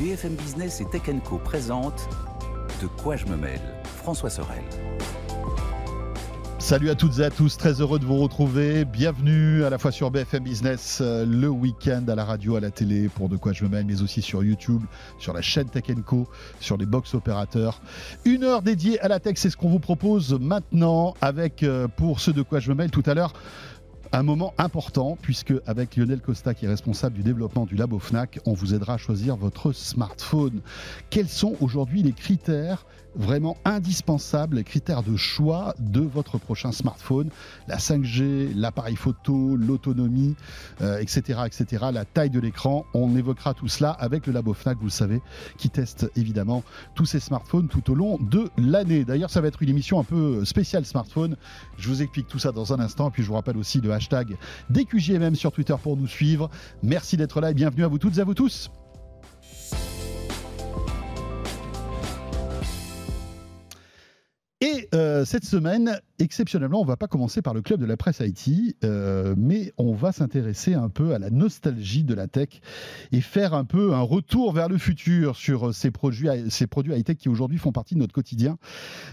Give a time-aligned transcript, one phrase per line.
[0.00, 2.08] BFM Business et Tech Co présente
[2.80, 4.62] De quoi je me mêle François Sorel.
[6.58, 8.86] Salut à toutes et à tous, très heureux de vous retrouver.
[8.86, 12.70] Bienvenue à la fois sur BFM Business euh, le week-end à la radio, à la
[12.70, 14.82] télé pour De quoi je me mêle, mais aussi sur YouTube,
[15.18, 16.26] sur la chaîne Tech Co,
[16.60, 17.82] sur les box opérateurs.
[18.24, 22.20] Une heure dédiée à la tech, c'est ce qu'on vous propose maintenant avec, euh, pour
[22.20, 23.34] ce De quoi je me mêle tout à l'heure,
[24.12, 28.40] un moment important puisque avec Lionel Costa qui est responsable du développement du labo Fnac,
[28.44, 30.60] on vous aidera à choisir votre smartphone.
[31.10, 37.30] Quels sont aujourd'hui les critères vraiment indispensables, les critères de choix de votre prochain smartphone
[37.68, 40.36] La 5G, l'appareil photo, l'autonomie,
[40.80, 42.84] etc., euh, etc., la taille de l'écran.
[42.94, 45.20] On évoquera tout cela avec le labo Fnac, vous le savez,
[45.58, 46.62] qui teste évidemment
[46.94, 49.04] tous ces smartphones tout au long de l'année.
[49.04, 51.36] D'ailleurs, ça va être une émission un peu spéciale smartphone.
[51.78, 54.36] Je vous explique tout ça dans un instant, puis je vous rappelle aussi le hashtag
[54.70, 56.50] DQJMM sur Twitter pour nous suivre.
[56.82, 58.70] Merci d'être là et bienvenue à vous toutes et à vous tous.
[64.62, 68.20] Et euh, cette semaine, exceptionnellement, on va pas commencer par le club de la presse
[68.20, 72.60] Haïti, euh, mais on va s'intéresser un peu à la nostalgie de la tech
[73.10, 77.16] et faire un peu un retour vers le futur sur ces produits, ces produits high-tech
[77.16, 78.58] qui aujourd'hui font partie de notre quotidien,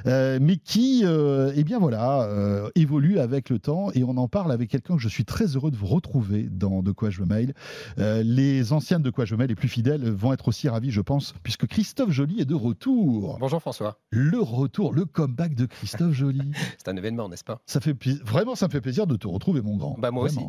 [0.05, 2.29] euh, mais qui, eh bien voilà,
[2.75, 3.89] évoluent avec le temps.
[3.93, 6.83] Et on en parle avec quelqu'un que je suis très heureux de vous retrouver dans
[6.83, 7.53] De quoi je mail.
[7.97, 11.33] les anciennes de quoi je mail, les plus fidèles, vont être aussi ravis, je pense,
[11.41, 13.37] puisque Christophe Joly est de retour.
[13.39, 13.97] Bonjour François.
[14.11, 16.51] Le retour, le com de Christophe Joly.
[16.77, 17.61] C'est un événement, n'est-ce pas?
[17.65, 19.95] Ça fait vraiment, ça me fait plaisir de te retrouver, mon grand.
[19.99, 20.39] Bah moi aussi.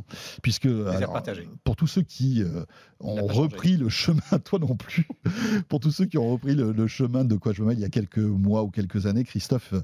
[0.42, 1.22] Puisque alors,
[1.64, 2.64] pour tous ceux qui euh,
[3.00, 5.06] ont repris le chemin, toi non plus,
[5.68, 7.84] pour tous ceux qui ont repris le, chemin de quoi je me mêle il y
[7.84, 9.74] a quelques mois ou quelques années, Christophe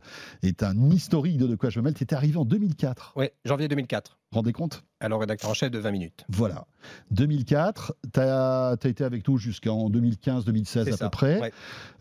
[0.43, 1.95] est un historique de de quoi je me mêle.
[1.95, 3.13] Tu étais arrivé en 2004.
[3.17, 4.85] Oui, janvier 2004 rendez compte?
[5.05, 6.25] Alors, rédacteur en chef de 20 minutes.
[6.31, 6.67] Voilà.
[7.11, 11.53] 2004, tu as, été avec nous jusqu'en 2015-2016 à peu près.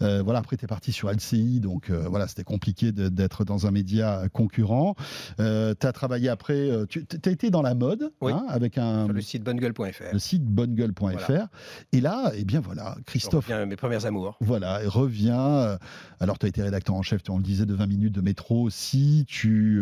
[0.01, 3.67] Euh, voilà, après, tu es parti sur LCI, donc euh, voilà, c'était compliqué d'être dans
[3.67, 4.95] un média concurrent.
[5.39, 9.07] Euh, tu as travaillé après, tu as été dans la mode, hein, avec un.
[9.07, 10.13] le site bonnegueule.fr.
[10.13, 11.47] Le site bonnegueule.fr.
[11.91, 13.49] Et là, eh bien voilà, Christophe.
[13.49, 14.37] mes premières amours.
[14.39, 15.77] Voilà, revient.
[16.19, 18.61] alors, tu as été rédacteur en chef, on le disait, de 20 minutes de métro
[18.63, 19.25] aussi.
[19.27, 19.81] Tu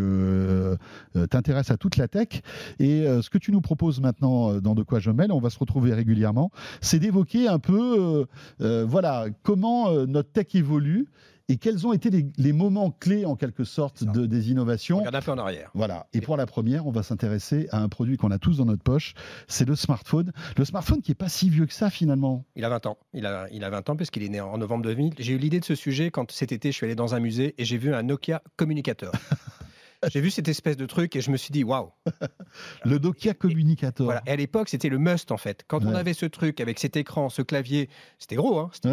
[1.29, 2.41] t'intéresses à toute la tech.
[2.79, 5.39] Et euh, ce que tu nous proposes maintenant euh, dans De quoi je mêle, on
[5.39, 8.25] va se retrouver régulièrement, c'est d'évoquer un peu,
[8.61, 11.07] euh, voilà, comment notre tech évolue
[11.49, 14.99] et quels ont été les, moments clés en quelque sorte de, des innovations.
[14.99, 15.69] Regarde un peu en arrière.
[15.73, 16.07] Voilà.
[16.13, 18.83] Et, pour la première, on va s'intéresser à un produit qu'on a tous dans notre
[18.83, 19.15] poche,
[19.47, 20.31] c'est le smartphone.
[20.57, 22.45] Le smartphone qui est pas si vieux que ça finalement.
[22.55, 22.97] Il a 20 ans.
[23.13, 25.15] Il a, il a 20 ans puisqu'il est né en novembre 2000.
[25.19, 27.53] J'ai eu l'idée de ce sujet quand cet été je suis allé dans un musée
[27.57, 29.11] et j'ai vu un Nokia communicateur.
[30.09, 31.91] J'ai vu cette espèce de truc et je me suis dit waouh.
[32.85, 34.05] le Nokia Communicator.
[34.05, 34.21] Voilà.
[34.25, 35.63] Et à l'époque, c'était le must en fait.
[35.67, 38.89] Quand on avait ce truc avec cet écran, ce clavier, c'était gros, hein, c'était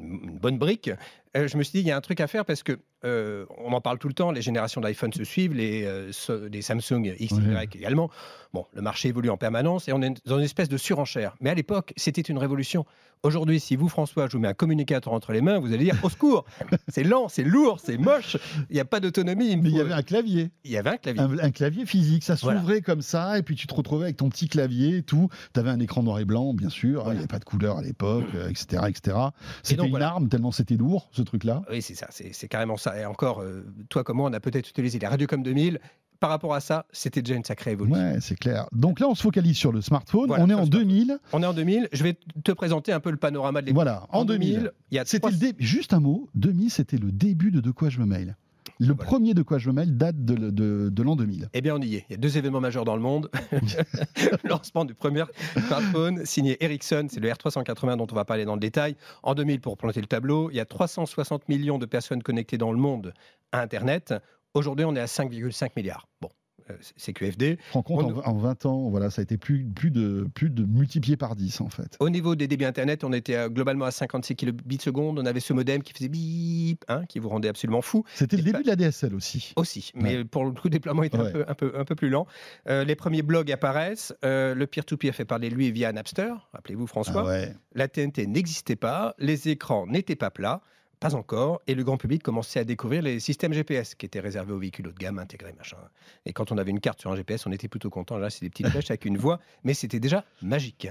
[0.00, 0.90] une bonne brique.
[1.36, 3.44] Euh, je me suis dit, il y a un truc à faire parce que euh,
[3.58, 6.10] on en parle tout le temps, les générations d'iPhone se suivent, les, euh,
[6.50, 8.10] les Samsung X, Y également.
[8.52, 11.34] Bon, le marché évolue en permanence et on est dans une espèce de surenchère.
[11.40, 12.86] Mais à l'époque, c'était une révolution.
[13.24, 15.98] Aujourd'hui, si vous, François, je vous mets un communicateur entre les mains, vous allez dire
[16.02, 16.44] au secours
[16.88, 18.36] C'est lent, c'est lourd, c'est moche,
[18.68, 19.56] il n'y a pas d'autonomie.
[19.56, 20.50] Mais il y avait un clavier.
[20.64, 21.22] Il y avait un clavier.
[21.40, 24.46] Un, clavier physique, ça s'ouvrait comme ça, et puis tu te retrouvais avec ton petit
[24.46, 25.30] clavier et tout.
[25.52, 27.78] Tu avais un écran noir et blanc, bien sûr, il n'y avait pas de couleur
[27.78, 28.82] à l'époque, etc.
[28.88, 29.16] etc.
[29.62, 31.62] C'était une arme tellement c'était lourd, ce truc-là.
[31.70, 32.98] Oui, c'est ça, c'est carrément ça.
[32.98, 35.80] Et encore, euh, toi comme moi, on a peut-être utilisé les Radiocom 2000
[36.20, 38.00] par rapport à ça, c'était déjà une sacrée évolution.
[38.00, 38.66] Ouais, c'est clair.
[38.72, 40.30] Donc là, on se focalise sur le smartphone.
[40.30, 41.18] on est en 2000.
[41.32, 41.88] On est en 2000.
[41.92, 43.76] Je vais te présenter un peu le panorama de l'époque.
[43.76, 46.28] Voilà, en, 2000, il y a c'était juste un mot.
[46.34, 48.36] 2000, c'était le début de De quoi je me mail.
[48.80, 51.48] Le premier de quoi je me mêle date de, de, l'an 2000.
[51.52, 52.06] Eh bien, on y est.
[52.08, 53.30] Il y a deux événements majeurs dans le monde.
[53.52, 55.24] le lancement du premier
[55.66, 58.96] smartphone signé Ericsson, c'est le R380 dont on va parler dans le détail.
[59.22, 62.72] En 2000, pour planter le tableau, il y a 360 millions de personnes connectées dans
[62.72, 63.14] le monde
[63.52, 64.14] à Internet.
[64.54, 66.08] Aujourd'hui, on est à 5,5 milliards.
[66.20, 66.30] Bon,
[66.70, 67.58] euh, c'est QFD.
[67.72, 71.16] Rends compte, en, 20 ans, voilà, ça a été plus, plus, de, plus de multiplié
[71.16, 71.96] par 10 en fait.
[72.00, 75.18] Au niveau des débits Internet, on était globalement à 56 kilobits seconde.
[75.18, 78.04] On avait ce modem qui faisait bip, hein, qui vous rendait absolument fou.
[78.14, 79.52] C'était le début de la DSL aussi.
[79.56, 82.08] Aussi, mais pour le coup, le déploiement était un, peu, un, peu, un peu plus
[82.08, 82.26] lent.
[82.68, 84.14] Euh, les premiers blogs apparaissent.
[84.24, 86.32] Euh, le peer-to-peer fait parler de lui via Napster.
[86.52, 87.24] Rappelez-vous François.
[87.30, 89.14] Ah la TNT n'existait pas.
[89.18, 90.62] Les écrans n'étaient pas plats.
[91.04, 91.60] Pas encore.
[91.66, 94.88] Et le grand public commençait à découvrir les systèmes GPS qui étaient réservés aux véhicules
[94.88, 95.76] haut de gamme, intégrés, machin.
[96.24, 98.16] Et quand on avait une carte sur un GPS, on était plutôt content.
[98.16, 100.88] Là, c'est des petites flèches avec une voix, mais c'était déjà magique.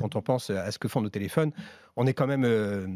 [0.00, 1.52] quand on pense à ce que font nos téléphones,
[1.96, 2.44] on est quand même.
[2.44, 2.86] Euh,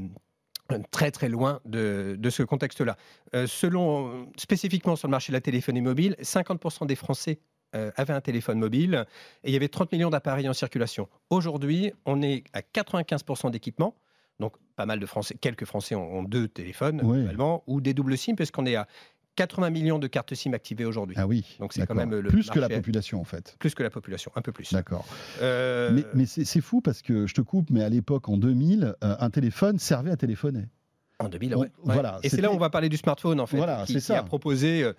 [0.91, 2.97] très très loin de, ce contexte-là.
[3.35, 7.41] Euh, selon spécifiquement sur le marché de la téléphonie mobile, 50% des Français
[7.75, 9.05] euh, avaient un téléphone mobile
[9.43, 11.11] et il y avait 30 millions d'appareils en circulation.
[11.29, 13.95] Aujourd'hui, on est à 95% d'équipements
[14.41, 17.27] Donc, pas mal de Français, quelques Français ont, ont deux téléphones, Oui.
[17.67, 18.87] ou des doubles SIM, parce qu'on est à
[19.37, 21.17] 80 millions de cartes SIM activées aujourd'hui.
[21.19, 21.45] Ah oui.
[21.61, 23.57] Donc, c'est quand même le plus que la population en fait.
[23.59, 24.73] Plus que la population, un peu plus.
[24.73, 25.05] D'accord.
[25.43, 28.95] Euh, Mais, mais c'est fou parce que je te coupe, mais à l'époque, en 2000,
[29.03, 30.67] euh, un téléphone servait à téléphoner.
[31.21, 31.71] En 2000, On- ouais.
[31.85, 34.01] voilà, Et c'est là où on va parler du smartphone, en fait, Voilà, qui, qui
[34.01, 34.19] ça.
[34.19, 34.93] a proposé euh,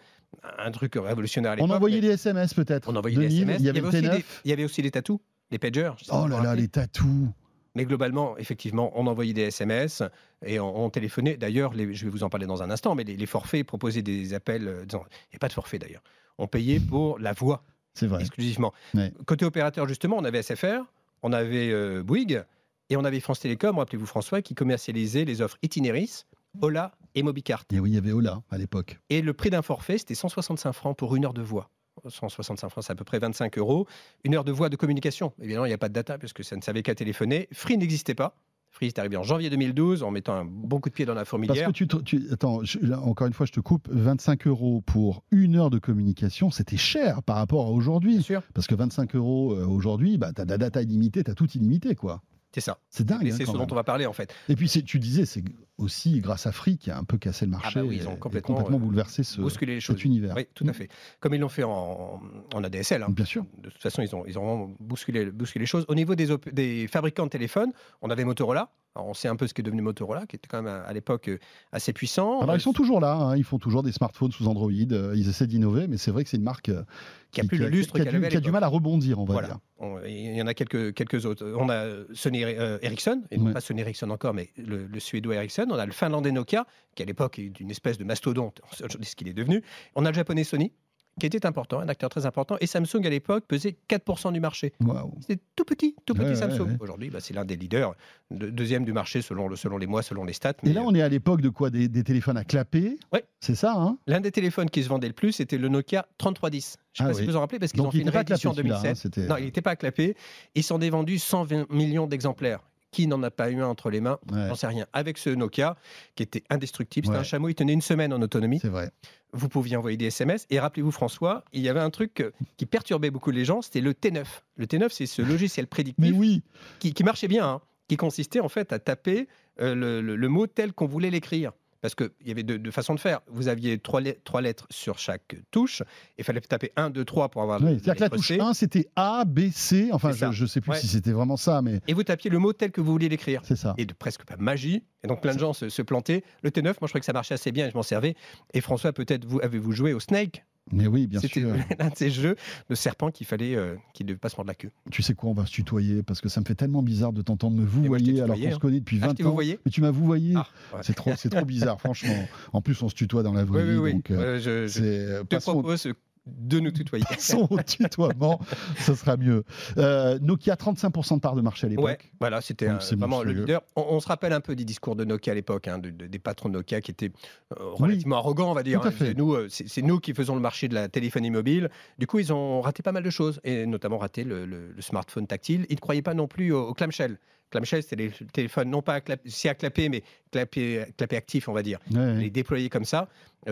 [0.58, 1.56] un truc révolutionnaire à.
[1.60, 2.90] On envoyait mais des SMS peut-être.
[2.90, 3.60] on envoyait 2000, des SMS.
[3.60, 4.16] Il y avait le aussi T9.
[4.18, 5.20] des, il y avait aussi des tatous,
[5.52, 5.92] des pagers.
[5.98, 7.28] je sais pas Oh là là, les tatous.
[7.76, 10.02] Mais globalement, effectivement, on envoyait des SMS
[10.46, 11.38] et on, on téléphonait.
[11.38, 14.34] D'ailleurs, je vais vous en parler dans un instant, mais les, les forfaits proposaient des
[14.34, 14.68] appels.
[14.68, 16.02] euh, Il n'y a pas de forfait d'ailleurs.
[16.38, 17.64] On payait pour la voix
[17.94, 18.22] C'est vrai.
[18.22, 18.74] exclusivement.
[18.94, 19.14] Ouais.
[19.26, 20.82] Côté opérateur, justement, on avait SFR,
[21.24, 22.44] on avait euh, Bouygues
[22.90, 26.26] et on avait France Télécom, rappelez-vous François, qui commercialisait les offres Itineris,
[26.62, 27.64] Ola et Mobicart.
[27.74, 29.00] Et oui, il y avait Ola à l'époque.
[29.10, 31.70] Et le prix d'un forfait, c'était 165 francs pour une heure de voix.
[32.10, 33.88] 165 francs, c'est à peu près 25 euros.
[34.24, 35.34] Une heure de voix de communication.
[35.42, 37.48] Évidemment, il n'y a pas de data puisque ça ne savait qu'à téléphoner.
[37.52, 38.38] Free n'existait pas.
[38.72, 41.22] Free est arrivé en janvier 2012 en mettant un bon coup de pied dans la
[41.22, 41.68] Parce fourmilière.
[41.68, 43.88] que tu, te- tu- attends, je- là, encore une fois, je te coupe.
[43.90, 48.22] 25 euros pour une heure de communication, c'était cher par rapport à aujourd'hui.
[48.22, 51.32] sûr, Parce que 25 euros euh, aujourd'hui, bah, tu as de la data illimitée, tu
[51.32, 52.22] as tout illimité, quoi.
[52.54, 52.78] c'est ça.
[52.90, 53.28] C'est dingue.
[53.28, 53.66] Hein, c'est quand ce même.
[53.68, 54.34] dont on va parler en fait.
[54.50, 55.44] Et puis tu disais, c'est
[55.78, 57.80] aussi grâce à Free qui a un peu cassé le marché.
[57.80, 59.98] Ah bah oui, ils ont et complètement, euh, bouleversé ce, Bousculer les choses.
[59.98, 60.34] cet univers.
[60.36, 60.88] Oui, tout à fait.
[61.20, 62.22] Comme ils l'ont fait en,
[62.54, 63.04] en ADSL.
[63.04, 63.08] hein.
[63.10, 63.46] Bien sûr.
[63.62, 65.86] De toute façon, ils ont, ils ont vraiment bousculé, bousculé les choses.
[65.88, 68.72] Au niveau des, fabricants de téléphones, on avait Motorola.
[68.98, 70.94] Alors, on sait un peu ce qu'est devenu Motorola, qui était quand même à, à
[70.94, 71.38] l'époque euh,
[71.74, 72.40] assez puissant.
[72.40, 75.14] Alors Euh, ils sont toujours là, hein, ils font toujours des smartphones sous Android, euh,
[75.18, 76.84] ils essaient d'innover, mais c'est vrai que c'est une marque euh,
[77.32, 79.20] Qui a plus le lustre qui qu'elle du, avait qui a du mal à rebondir,
[79.20, 79.48] on va Voilà.
[79.50, 79.58] dire.
[79.80, 81.46] On- Il y en a quelques, quelques autres.
[81.58, 83.52] On a Sony euh, Ericsson, et non Ouais.
[83.52, 85.65] pas Sony Ericsson encore, mais le, le suédois Ericsson.
[85.72, 86.66] On a le finlandais Nokia,
[86.96, 89.64] qui à l'époque est une espèce de mastodonte, on sait aujourd'hui ce qu'il est devenu.
[89.96, 90.72] On a le japonais Sony,
[91.18, 92.58] qui était important, un acteur très important.
[92.60, 94.74] Et Samsung à l'époque pesait 4% du marché.
[94.84, 95.14] Waouh.
[95.22, 96.68] C'était tout petit, tout petit Ouais, Samsung.
[96.72, 96.78] ouais.
[96.82, 97.96] Aujourd'hui, bah, c'est l'un des leaders,
[98.32, 100.56] de- deuxième du marché selon, le, selon les mois, selon les stats.
[100.64, 101.70] Mais, Et là, on est à l'époque de quoi?
[101.70, 102.98] Des, des téléphones à clapper?
[103.14, 103.24] Ouais.
[103.40, 103.98] C'est ça, hein?
[104.08, 106.76] L'un des téléphones qui se vendait le plus, c'était le Nokia 3310.
[106.92, 107.26] Je ne sais Ah pas si oui.
[107.28, 109.18] vous vous en rappelez, parce qu'ils ont fait une réédition en clapé celui-là, 2007.
[109.20, 110.18] hein, Non, il n'était pas clapé.
[110.54, 112.60] Ils s'en est vendus 120 millions d'exemplaires.
[112.96, 114.86] Qui n'en a pas eu un entre les mains Ouais, J'en sais rien.
[114.94, 115.76] Avec ce Nokia,
[116.16, 117.22] qui était indestructible, c'était Ouais.
[117.22, 118.60] un chameau, il tenait une semaine en autonomie.
[118.62, 118.92] C'est vrai.
[119.34, 120.46] Vous pouviez envoyer des SMS.
[120.50, 123.82] Et rappelez-vous, François, il y avait un truc euh, qui perturbait beaucoup les gens, c'était
[123.82, 124.24] le T9.
[124.56, 126.42] Le T9, c'est ce logiciel prédictif Mais oui,
[126.80, 129.28] qui, qui marchait bien, hein, qui consistait en fait à taper
[129.60, 131.52] euh, le, le- le mot tel qu'on voulait l'écrire.
[131.86, 133.20] Parce qu'il y avait deux, deux façons de faire.
[133.28, 135.84] Vous aviez trois, let- trois lettres sur chaque touche.
[136.18, 137.74] Il fallait taper 1, 2, 3 pour avoir oui.
[137.82, 138.40] c'est-à-dire que la touche C.
[138.40, 140.80] 1, c'était A, B, C, enfin je ne sais plus Ouais.
[140.80, 143.42] si c'était vraiment ça, mais Et vous tapiez le mot tel que vous vouliez l'écrire.
[143.46, 143.76] c'est ça.
[143.78, 144.84] Et de presque pas magie.
[145.04, 146.24] Et donc plein de gens se, se plantaient.
[146.42, 148.16] Le T9, moi je trouvais que ça marchait assez bien et je m'en servais.
[148.56, 150.44] Et François, peut-être vous avez-vous joué au Snake?
[150.72, 151.54] Mais oui, bien C'était sûr.
[151.80, 152.36] l'un de ces jeux
[152.70, 154.72] de serpent qu'il fallait, euh, qui ne devait pas se mordre la queue.
[154.92, 157.22] Tu sais quoi, on va se tutoyer parce que ça me fait tellement bizarre de
[157.22, 158.60] t'entendre me vouvoyer alors qu'on se hein.
[158.60, 159.38] connaît depuis Ah, 20 je t'ai ans.
[159.66, 160.34] Mais tu m'as vouvoyé.
[160.36, 160.80] Ah, ouais.
[160.84, 162.16] C'est trop, c'est trop bizarre, franchement.
[162.54, 163.94] En plus, on se tutoie dans la vraie Oui, vie, oui, oui.
[163.94, 165.88] donc euh, je, te propose
[166.28, 167.04] de nous tutoyer.
[167.10, 168.40] passons au tutoiement,
[168.80, 169.44] ce sera mieux.
[169.78, 171.86] Euh, Nokia 35% de part de marché à l'époque.
[171.86, 173.62] Ouais, voilà, c'était c'est vraiment le leader.
[173.76, 176.08] On, on se rappelle un peu des discours de Nokia à l'époque, hein, de- de-
[176.08, 177.12] des patrons de Nokia qui étaient
[177.54, 178.80] euh, relativement arrogants, on va dire.
[178.80, 178.92] hein.
[179.06, 181.70] C'est nous, euh, c'est c'est nous qui faisons le marché de la téléphonie mobile.
[182.00, 184.82] Du coup, ils ont raté pas mal de choses, et notamment raté le, le- le
[184.82, 185.66] smartphone tactile.
[185.70, 187.18] Ils ne croyaient pas non plus au, au clamshell.
[187.52, 190.02] Clamshell, c'était les téléphones non pas à clap- si à clapper, mais
[190.32, 191.78] clapper, clapper actif, on va dire.
[191.92, 192.14] Ouais, ouais.
[192.16, 193.08] Les déployer comme ça,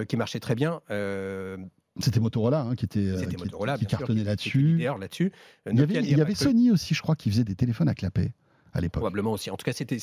[0.08, 0.82] qui marchaient très bien.
[2.00, 4.76] C'était Motorola hein, qui était euh, C'était qui, Motorola, cartonnait était là-dessus.
[4.76, 4.78] Euh,
[5.72, 6.36] Il y avait, il y.
[6.36, 8.32] Sony aussi, je crois, qui faisait des téléphones à clapper
[8.74, 9.02] à l'époque.
[9.02, 9.52] Probablement aussi.
[9.52, 9.98] En tout cas, c'était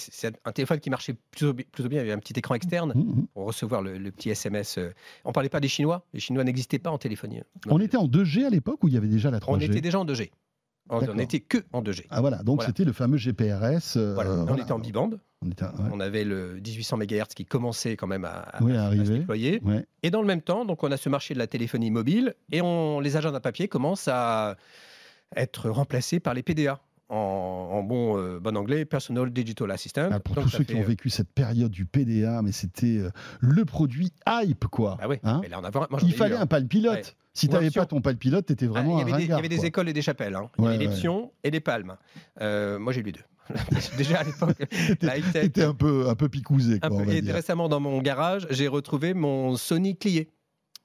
[0.45, 1.99] un téléphone qui marchait plutôt, plutôt bien.
[2.03, 3.27] Il y avait un petit écran externe Mmh, mmh.
[3.35, 4.79] pour recevoir le, le petit SMS.
[4.79, 4.93] euh.
[5.25, 6.07] On parlait pas des Chinois.
[6.15, 7.41] Les Chinois n'existaient pas en téléphonie.
[7.69, 9.81] On était en 2G à l'époque ou il y avait déjà la 3G On était
[9.81, 10.31] déjà en 2G.
[10.89, 12.07] On- n'était que en 2G.
[12.11, 12.69] Ah voilà, donc Voilà.
[12.69, 13.97] c'était le fameux GPRS.
[13.97, 14.31] euh, Voilà.
[14.31, 14.63] On voilà.
[14.63, 15.11] était en biband.
[15.43, 15.71] On était, ouais.
[15.93, 18.99] On avait le 1800 MHz qui commençait quand même à, à- Oui, à à se
[19.13, 19.61] déployer.
[19.65, 19.87] Ouais.
[20.03, 22.61] Et dans le même temps, donc on a ce marché de la téléphonie mobile et
[22.61, 24.57] on, les agendas papier commencent à
[25.37, 26.81] être remplacés par les PDA.
[27.09, 30.09] En, en bon, euh, bon anglais, Personal Digital Assistant.
[30.13, 32.99] Ah, pour Donc, tous ceux qui ont euh, vécu cette période du PDA, mais c'était
[32.99, 33.11] euh,
[33.41, 34.97] le produit hype, quoi.
[35.01, 36.43] Bah oui, Hein mais là, on a vraiment- moi, j'en ai il fallait hein.
[36.43, 36.95] un pal pilote.
[36.95, 37.03] Ouais.
[37.33, 39.49] Si tu n'avais pas ton pal pilote, tu étais Ah, vraiment des, il y avait
[39.49, 40.35] des écoles et des chapelles.
[40.35, 40.51] hein.
[40.59, 40.95] Il y Ouais, ouais.
[40.95, 41.97] pions et les palmes.
[42.41, 43.21] Euh, moi, j'ai eu les deux.
[43.97, 44.57] Déjà à l'époque.
[45.33, 47.35] T'étais un peu, un peu picousé, un quoi, on peu- va Et dire.
[47.35, 50.31] récemment, dans mon garage, j'ai retrouvé mon Sony Clié.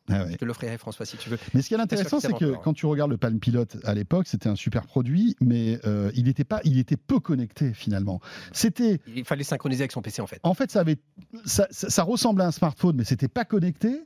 [0.08, 0.34] Ah ouais.
[0.34, 1.40] Je te l'offrirai, François, si tu veux.
[1.56, 4.28] Mais ce qui est intéressant, c'est que quand tu regardes le Palm Pilot à l'époque,
[4.28, 8.20] c'était un super produit, mais euh, il était pas, il était peu connecté finalement.
[8.52, 10.40] C'était, Il fallait synchroniser avec son PC, en fait.
[10.44, 10.98] en fait, ça avait,
[11.46, 14.00] ça, ça- ça ressemblait à un smartphone, mais c'était pas connecté.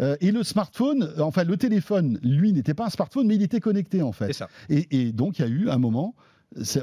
[0.00, 3.42] Euh, et le smartphone, euh, enfin le téléphone, lui, n'était pas un smartphone, mais il
[3.42, 4.32] était connecté en fait.
[4.32, 4.48] ça.
[4.68, 6.14] Et, et donc il y a eu un moment.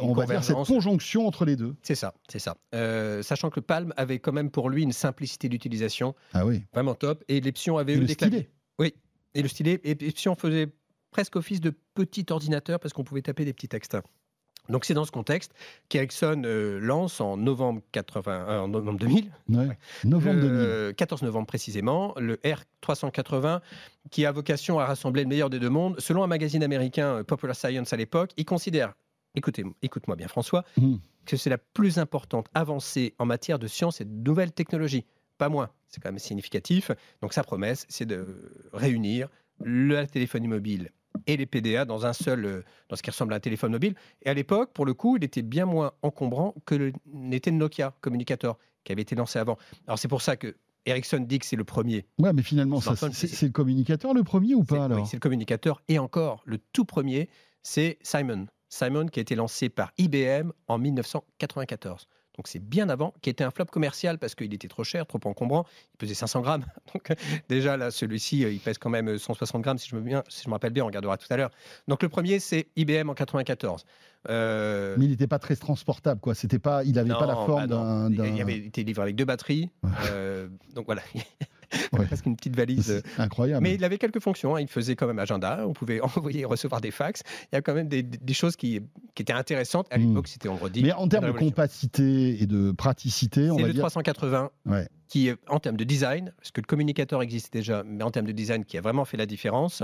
[0.02, 1.76] On va dire cette conjonction entre les deux.
[1.82, 2.58] C'est ça, c'est ça.
[2.76, 6.64] Euh, sachant que le Palm avait quand même pour lui une simplicité d'utilisation Ah oui.
[6.74, 8.30] vraiment top, et l'Epsion avait Et eu le des stylet.
[8.32, 8.50] claviers.
[8.80, 8.94] Oui,
[9.34, 9.80] et le stylet.
[9.86, 10.68] Et l'Epsion faisait
[11.12, 13.96] presque office de petit ordinateur parce qu'on pouvait taper des petits textes.
[14.70, 15.54] Donc c'est dans ce contexte
[15.90, 19.78] qu'Ericsson euh, lance en novembre, 80, euh, en novembre 2000, Ouais.
[20.06, 20.52] Novembre 2000.
[20.52, 23.62] le 14 novembre précisément, le R380
[24.12, 26.00] qui a vocation à rassembler le meilleur des deux mondes.
[26.00, 28.94] Selon un magazine américain euh, Popular Science à l'époque, il considère,
[29.36, 30.96] écoutez, écoute-moi bien François, Mm.
[31.26, 35.06] que c'est la plus importante avancée en matière de science et de nouvelles technologies.
[35.38, 36.92] Pas moins, c'est quand même significatif.
[37.22, 38.26] Donc sa promesse, c'est de
[38.74, 39.28] réunir
[39.64, 40.92] la téléphonie mobile
[41.28, 43.96] et les PDA dans un seul, euh, dans ce qui ressemble à un téléphone mobile.
[44.24, 47.94] Et à l'époque, pour le coup, il était bien moins encombrant que n'était le Nokia
[48.02, 49.58] communicateur qui avait été lancé avant.
[49.88, 52.06] Alors c'est pour ça que Ericsson dit que c'est le premier.
[52.18, 55.08] Ouais, mais finalement, c'est, le communicateur le premier ou pas oui, alors?
[55.08, 55.82] c'est le communicateur.
[55.88, 57.30] Et encore, le tout premier,
[57.62, 58.48] c'est Simon.
[58.70, 62.08] Simon qui a été lancé par IBM en 1994.
[62.42, 65.20] Donc c'est bien avant, qui était un flop commercial parce qu'il était trop cher, trop
[65.26, 65.64] encombrant.
[65.94, 66.66] Il pesait 500 grammes.
[66.96, 67.16] Donc euh,
[67.50, 70.24] déjà là, celui-ci, euh, il pèse quand même euh, 160 grammes si je me, bien,
[70.28, 70.84] si je me rappelle bien.
[70.84, 71.52] On regardera tout à l'heure.
[71.88, 73.86] Donc le premier, c'est IBM en 94.
[74.28, 76.34] Euh, Mais il n'était pas très transportable, quoi.
[76.34, 78.10] C'était pas, il n'avait pas la forme bah d'un.
[78.10, 79.70] Il avait été livré avec deux batteries.
[80.10, 81.04] Euh, donc voilà,
[81.94, 82.06] Ouais.
[82.06, 82.92] presque une petite valise.
[82.92, 83.64] euh, incroyable.
[83.64, 84.56] mais il avait quelques fonctions.
[84.56, 84.62] hein.
[84.62, 85.64] Il faisait quand même agenda.
[85.68, 87.22] On pouvait envoyer et recevoir des fax.
[87.52, 88.82] Il y a quand même des, des choses qui,
[89.16, 89.88] qui étaient intéressantes.
[89.92, 90.08] À Mm.
[90.08, 90.84] l'époque, c'était, on redit.
[90.84, 93.82] Mais en termes de compacité et de praticité, on C'est va le dire.
[93.84, 94.88] 380 Ouais.
[95.08, 98.32] qui, en termes de design, parce que le communicateur existe déjà, mais en termes de
[98.32, 99.84] design, qui a vraiment fait la différence.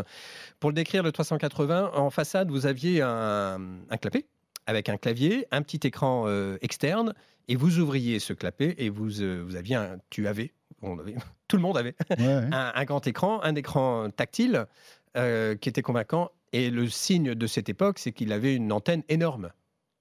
[0.60, 4.26] Pour le décrire, le 380, en façade, vous aviez un, un clapet
[4.66, 7.14] avec un clavier, un petit écran euh, externe,
[7.48, 10.52] et vous ouvriez ce clapet et vous, euh, vous aviez un, tu avais,
[10.82, 11.16] on avait,
[11.48, 12.50] tout le monde avait Ouais, ouais.
[12.52, 14.66] un, un grand écran, un écran tactile
[15.16, 16.32] euh, qui était convaincant.
[16.54, 19.52] Et le signe de cette époque, c'est qu'il avait une antenne énorme.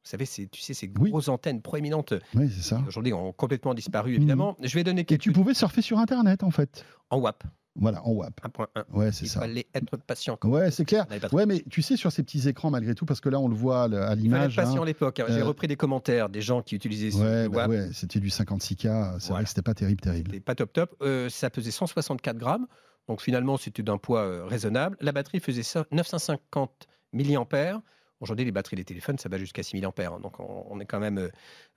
[0.05, 1.11] Vous savez, c'est, tu sais, ces Oui.
[1.11, 4.57] grosses antennes proéminentes Oui, qui aujourd'hui ont complètement disparu, évidemment.
[4.63, 6.85] Je vais donner Et quelques tu pouvais surfer sur Internet, en fait.
[7.11, 7.43] en WAP
[7.79, 8.41] Voilà, en WAP.
[8.43, 8.85] 1.1.
[8.93, 9.41] Ouais, c'est Il ça.
[9.41, 10.37] fallait être patient.
[10.37, 11.07] quand Ouais, c'est clair.
[11.33, 13.55] Ouais, mais tu sais, sur ces petits écrans, malgré tout, parce que là, on le
[13.55, 14.57] voit à l- à Il fallait être l'image.
[14.57, 14.83] patient hein.
[14.83, 15.21] à l'époque.
[15.21, 15.27] hein.
[15.29, 17.69] J'ai Euh, repris des commentaires des gens qui utilisaient ce Ouais, le bah WAP.
[17.71, 19.19] ouais, c'était du 56K.
[19.21, 20.31] C'est vrai que c'était pas terrible, terrible.
[20.31, 20.97] C'était pas top top.
[21.03, 22.67] Euh, ça pesait 164 grammes.
[23.09, 24.97] Donc finalement, c'était d'un poids euh, raisonnable.
[25.01, 27.81] La batterie faisait ça- 950 milliampères.
[28.21, 30.15] Aujourd'hui, les batteries des téléphones, ça va jusqu'à 6000 ampères.
[30.15, 30.21] hein.
[30.23, 31.29] Donc on, on est quand même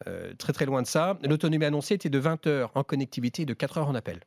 [0.07, 1.19] euh, très très loin de ça.
[1.23, 4.21] L'autonomie annoncée était de 20 heures en connectivité et de 4 heures en appel.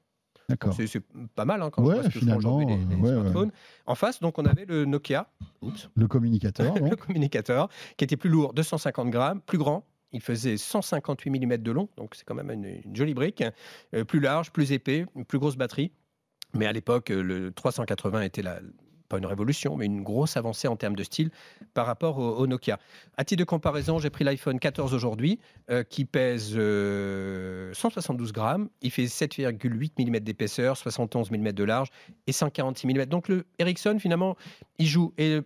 [0.48, 0.74] D'accord.
[0.74, 1.02] C'est
[1.34, 3.48] pas mal hein, quand Ouais, on voit ce que finalement, les, les ouais.
[3.86, 5.28] En face, donc on avait le Nokia.
[5.62, 5.88] Oups.
[5.94, 9.86] Le communicateur, le communicateur, qui était plus lourd, 250 grammes, plus grand.
[10.12, 13.42] Il faisait 158 mm de long, donc c'est quand même une, une jolie brique.
[13.94, 15.92] Euh, plus large, plus épais, une plus grosse batterie.
[16.54, 18.60] Mais à l'époque, le 380 était la,
[19.12, 21.30] pas une révolution, mais une grosse avancée en termes de style
[21.74, 22.78] par rapport au, au Nokia.
[23.18, 25.38] À titre de comparaison, j'ai pris l'iPhone 14 aujourd'hui,
[25.70, 28.70] euh, qui pèse euh, 172 grammes.
[28.80, 31.88] Il fait 7,8 mm d'épaisseur, 71 mm de large
[32.26, 33.06] et 146 mm.
[33.06, 34.36] Donc le Ericsson, finalement,
[34.78, 35.12] il joue.
[35.18, 35.40] Et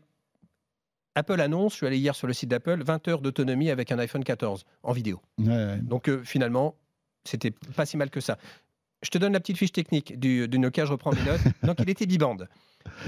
[1.17, 3.99] Apple annonce, je suis allé hier sur le site d'Apple, 20 heures d'autonomie avec un
[3.99, 5.21] iPhone 14 en vidéo.
[5.39, 5.79] Ouais, ouais.
[5.83, 6.77] Donc euh, finalement,
[7.25, 8.39] c'était pas si mal que ça.
[9.03, 11.41] Je te donne la petite fiche technique du, du Nokia, je reprends mes notes.
[11.65, 12.37] Donc il était biband.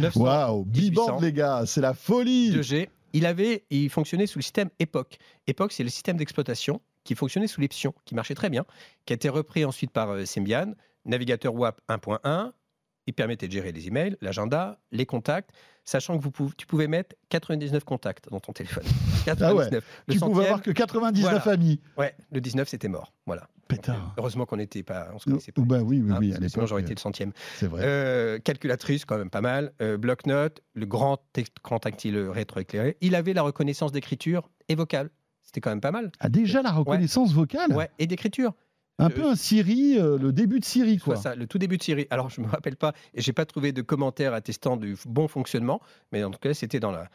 [0.00, 1.20] 900 Waouh, biband, 1800.
[1.20, 2.52] les gars, c'est la folie.
[2.52, 2.88] 2G.
[3.12, 5.16] Il avait, il fonctionnait sous le système Epoch.
[5.46, 8.66] Epoch, c'est le système d'exploitation qui fonctionnait sous l'Epsion, qui marchait très bien,
[9.06, 10.74] qui a été repris ensuite par euh, Symbian,
[11.06, 12.52] navigateur WAP 1.1.
[13.06, 15.50] Il permettait de gérer les emails, l'agenda, les contacts,
[15.84, 18.84] sachant que vous tu pouvais mettre 99 contacts dans ton téléphone.
[19.24, 19.82] 99.
[20.06, 21.50] Le tu pouvais avoir que 99 voilà.
[21.50, 21.80] amis.
[21.96, 23.14] Ouais, le 19 c'était mort.
[23.24, 23.48] Voilà.
[23.68, 24.14] Pétard.
[24.16, 25.62] Heureusement qu'on n'était pas, on se connaissait pas.
[25.62, 27.32] bah oui, oui, hein, oui, parce que sinon j'aurais été le centième.
[27.56, 27.82] c'est vrai.
[27.84, 29.72] Euh, calculatrice, quand même pas mal.
[29.82, 32.96] Euh, Bloc-notes, le grand écran tactile rétroéclairé.
[33.00, 35.10] Il avait la reconnaissance d'écriture et vocale.
[35.42, 36.10] C'était quand même pas mal.
[36.20, 37.72] Ah, déjà la reconnaissance vocale?
[37.72, 38.54] Ouais, et d'écriture.
[39.00, 41.14] Un Euh, peu un Siri, euh, le début de Siri, quoi.
[41.16, 42.06] ça, le tout début de Siri.
[42.10, 45.80] Alors, je me rappelle pas, et j'ai pas trouvé de commentaires attestant du bon fonctionnement,
[46.10, 47.08] mais en tout cas, c'était dans, la,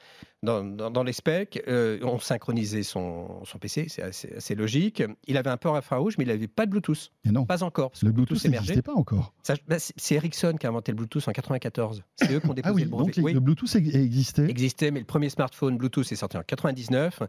[0.43, 1.61] dans, dans, dans les specs.
[1.67, 5.03] Euh, on synchronisait son, son PC, c'est assez, assez logique.
[5.27, 7.11] Il avait un port infrarouge, mais il n'avait pas de Bluetooth.
[7.25, 7.91] Et non, Pas encore.
[7.91, 9.33] Parce que le Bluetooth n'existait pas encore.
[9.67, 12.01] Bah, c'est Ericsson qui a inventé le Bluetooth en 94.
[12.15, 13.11] C'est eux qui ont déposé Ah oui, le brevet.
[13.11, 13.33] donc Oui.
[13.33, 14.49] le Bluetooth ex- existait.
[14.49, 17.23] existait, mais le premier smartphone Bluetooth est sorti en 99.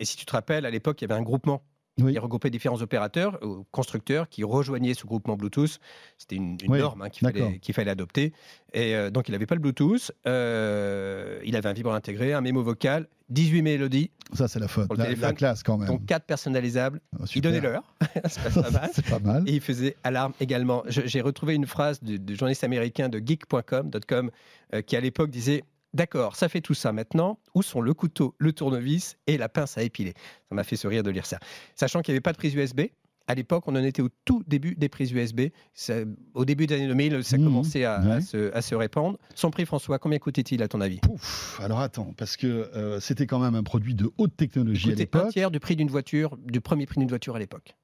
[0.00, 1.62] Et si tu te rappelles, à l'époque, il y avait un groupement
[2.02, 2.12] Oui.
[2.12, 5.78] qui regroupait différents opérateurs, ou constructeurs, qui rejoignaient ce groupement Bluetooth.
[6.18, 8.32] C'était une, une Oui, norme hein, qu'il fallait, adopter.
[8.72, 10.12] Et euh, donc, il n'avait pas le Bluetooth.
[10.26, 14.88] Euh, il avait un vibreur intégré, un mémo vocal, 18 mélodies, Ça, c'est la faute.
[14.96, 15.86] La, la classe, quand même.
[15.88, 17.00] donc 4 personnalisables.
[17.18, 17.84] Ah, Il donnait l'heure.
[18.28, 18.90] C'est pas mal.
[18.92, 19.44] c'est pas mal.
[19.48, 20.82] Et il faisait alarme également.
[20.88, 24.30] J'ai retrouvé une phrase du, du journaliste américain de geek.com, .com,
[24.74, 27.38] euh, qui à l'époque disait D'accord, ça fait tout ça maintenant.
[27.54, 30.14] Où sont le couteau, le tournevis et la pince à épiler?
[30.48, 31.38] Ça m'a fait sourire de lire ça.
[31.74, 32.82] Sachant qu'il n'y avait pas de prise USB,
[33.26, 35.50] à l'époque, on en était au tout début des prises USB.
[35.74, 35.94] Ça-
[36.34, 39.18] au début des années 2000, ça Mhm, commençait à, se, à se répandre.
[39.34, 40.98] Son prix, François, combien coûtait-il à ton avis?
[41.00, 44.90] Pouf, alors attends, parce que euh, c'était quand même un produit de haute technologie à
[44.92, 45.32] Coûtait un l'époque.
[45.32, 47.76] tiers du prix d'une voiture, du premier prix d'une voiture à l'époque.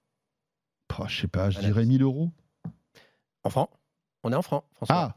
[0.98, 1.68] Oh, je sais pas, je Voilà.
[1.68, 2.30] dirais 1000 euros?
[3.44, 3.70] En francs?
[4.28, 4.96] On est en francs, François.
[4.96, 5.16] Ah,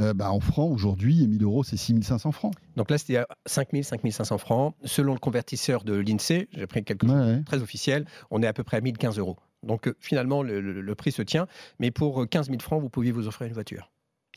[0.00, 2.52] euh, bah, en francs, aujourd'hui, 1000 euros, c'est 6500 francs.
[2.76, 4.74] Donc là, c'était à 5000, 5500 francs.
[4.84, 7.42] Selon le convertisseur de l'INSEE, j'ai pris quelque chose ouais.
[7.44, 9.36] très officiel, on est à peu près à 1015 euros.
[9.62, 11.46] Donc euh, finalement, le, le- le prix se tient.
[11.78, 13.90] Mais pour euh, 15 000 francs, vous pouviez vous offrir une voiture.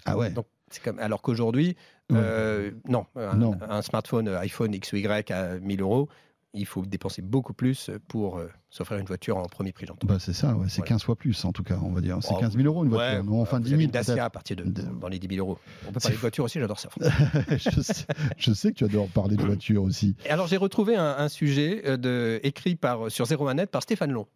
[0.05, 0.29] Ah ouais.
[0.29, 1.75] Donc, c'est comme, alors qu'aujourd'hui,
[2.09, 2.17] Ouais.
[2.19, 3.57] euh, non, un, Non.
[3.67, 6.07] un smartphone euh, iPhone X ou Y à 1000 euros,
[6.53, 9.87] il faut dépenser beaucoup plus pour euh, s'offrir une voiture en premier prix.
[10.03, 10.89] Bah, c'est ça, ouais, c'est Voilà.
[10.89, 12.17] 15 fois plus, en tout cas, on va dire.
[12.21, 13.17] C'est Oh, 15 000 euros une voiture.
[13.19, 15.19] Ouais, non, enfin, vous 10 avez 000 une Dacia à partir de, De- dans les
[15.19, 15.57] 10 000 euros.
[15.87, 16.89] On peut parler de voiture aussi, j'adore ça.
[17.49, 18.05] je, sais,
[18.37, 20.15] je sais que tu adores parler de voiture aussi.
[20.25, 24.11] Et alors j'ai retrouvé un, un sujet euh, de, écrit par, sur 01net par Stéphane
[24.11, 24.27] Long.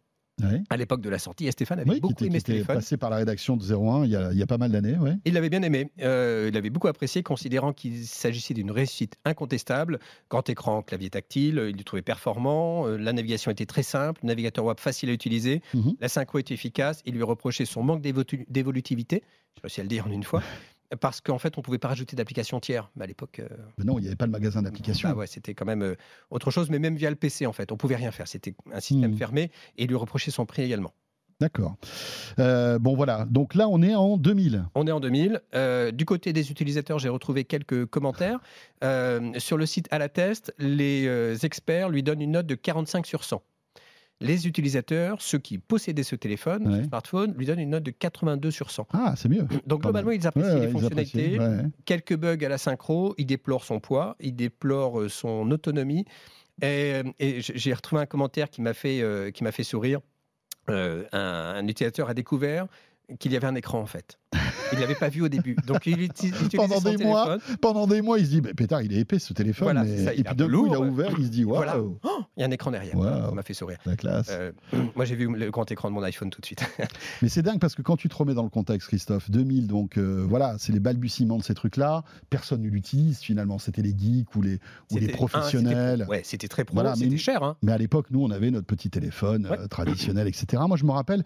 [0.42, 0.62] Ouais.
[0.70, 2.52] À l'époque de la sortie, et Stéphane avait Oui, qui beaucoup était, qui aimé ce
[2.52, 4.70] était passé par la rédaction de 01 il y a, il y a pas mal
[4.70, 4.96] d'années.
[4.96, 5.14] Ouais.
[5.24, 5.90] Il l'avait bien aimé.
[6.00, 9.98] Euh, il avait beaucoup apprécié, considérant qu'il s'agissait d'une réussite incontestable.
[10.30, 12.86] Grand écran, clavier tactile, il le trouvait performant.
[12.86, 15.60] euh, La navigation était très simple, le navigateur web facile à utiliser.
[15.74, 15.94] Mhm.
[16.00, 17.02] La synchro était efficace.
[17.04, 19.22] Il lui reprochait son manque d'évo- d'évolutivité.
[19.56, 20.42] Je réussi à le dire en une fois.
[21.00, 22.90] Parce qu'en fait, on ne pouvait pas rajouter d'applications tiers.
[22.96, 23.48] Mais à l'époque, euh,
[23.84, 25.08] non, il n'y avait pas le magasin d'applications.
[25.08, 25.94] bah ouais, c'était quand même euh,
[26.30, 26.70] autre chose.
[26.70, 28.26] Mais même via le PC, en fait, on pouvait rien faire.
[28.26, 29.18] C'était un système Mhm.
[29.18, 29.50] fermé.
[29.76, 30.94] Et lui reprochait son prix également.
[31.40, 31.76] D'accord.
[32.40, 33.26] Euh, bon, voilà.
[33.30, 34.64] Donc là, on est en 2000.
[34.74, 35.40] On est en 2000.
[35.54, 38.40] Euh, du côté des utilisateurs, j'ai retrouvé quelques commentaires.
[38.82, 43.06] Euh, sur le site à la test, les experts lui donnent une note de 45
[43.06, 43.42] sur 100.
[44.20, 46.78] Les utilisateurs, ceux qui possédaient ce téléphone, Ouais.
[46.82, 48.88] ce smartphone, lui donnent une note de 82 sur 100.
[48.92, 49.46] Ah, c'est mieux.
[49.66, 53.26] Donc globalement, ils apprécient Ouais, les ils fonctionnalités, apprécient, quelques bugs à la synchro, ils
[53.26, 56.04] déplorent son poids, ils déplorent euh, son autonomie.
[56.60, 60.00] Et, euh, et j'ai retrouvé un commentaire qui m'a fait, euh, qui m'a fait sourire.
[60.68, 62.66] Euh, un, un utilisateur a découvert
[63.20, 64.18] qu'il y avait un écran en fait.
[64.72, 65.56] Il l'avait pas vu au début.
[65.66, 67.38] Donc il uti- utilisait Pendant des mois.
[67.60, 69.66] Pendant des mois, il se dit bah, Pétard, il est épais ce téléphone.
[69.66, 71.56] Voilà, mais- ça, Et puis un d'un coup, il a ouvert, il se dit Waouh,
[71.56, 71.78] Voilà.
[71.78, 71.98] Oh,
[72.36, 72.94] il y a un écran derrière.
[72.96, 73.26] Waouh.
[73.28, 73.78] Ça m'a fait sourire.
[73.86, 74.28] la classe.
[74.30, 74.52] Euh,
[74.94, 76.62] moi j'ai vu le grand écran de mon iPhone tout de suite.
[77.22, 79.96] Mais c'est dingue parce que quand tu te remets dans le contexte, Christophe, 2000, donc
[79.98, 82.02] euh, voilà, c'est les balbutiements de ces trucs-là.
[82.30, 83.58] Personne ne l'utilise finalement.
[83.58, 84.58] C'était les geeks ou les,
[84.92, 86.02] ou les professionnels.
[86.02, 87.42] un, ouais, c'était très pro, Voilà, mais c'était cher.
[87.42, 87.56] hein.
[87.62, 90.62] Mais à l'époque, nous, on avait notre petit téléphone euh, traditionnel, etc.
[90.66, 91.24] Moi, je me rappelle,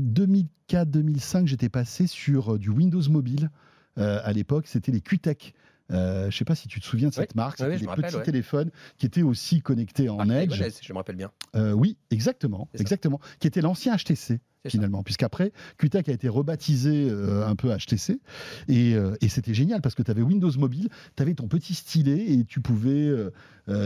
[0.00, 3.50] 2004-2005, j'étais passé sur euh, du Windows Mobile.
[3.98, 5.54] Euh, à l'époque, c'était les QTech.
[5.90, 7.58] Euh, je ne sais pas si tu te souviens de cette marque.
[7.58, 8.22] C'était des rappelle, petits ouais.
[8.22, 10.62] téléphones qui étaient aussi connectés en Edge.
[10.80, 11.30] je me rappelle bien.
[11.54, 13.20] Euh, oui, exactement, exactement.
[13.40, 14.40] Qui était l'ancien HTC.
[14.70, 18.20] Finalement, puisqu'après, QTech a été rebaptisé euh, un peu HTC,
[18.68, 21.74] et, euh, et c'était génial parce que tu avais Windows Mobile, tu avais ton petit
[21.74, 23.30] stylet et tu pouvais euh,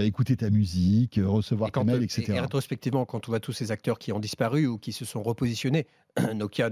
[0.03, 2.25] écouter ta musique, recevoir tes mails, etc.
[2.35, 5.23] et rétrospectivement, quand on voit tous ces acteurs qui ont disparu ou qui se sont
[5.23, 5.87] repositionnés,
[6.35, 6.71] Nokia,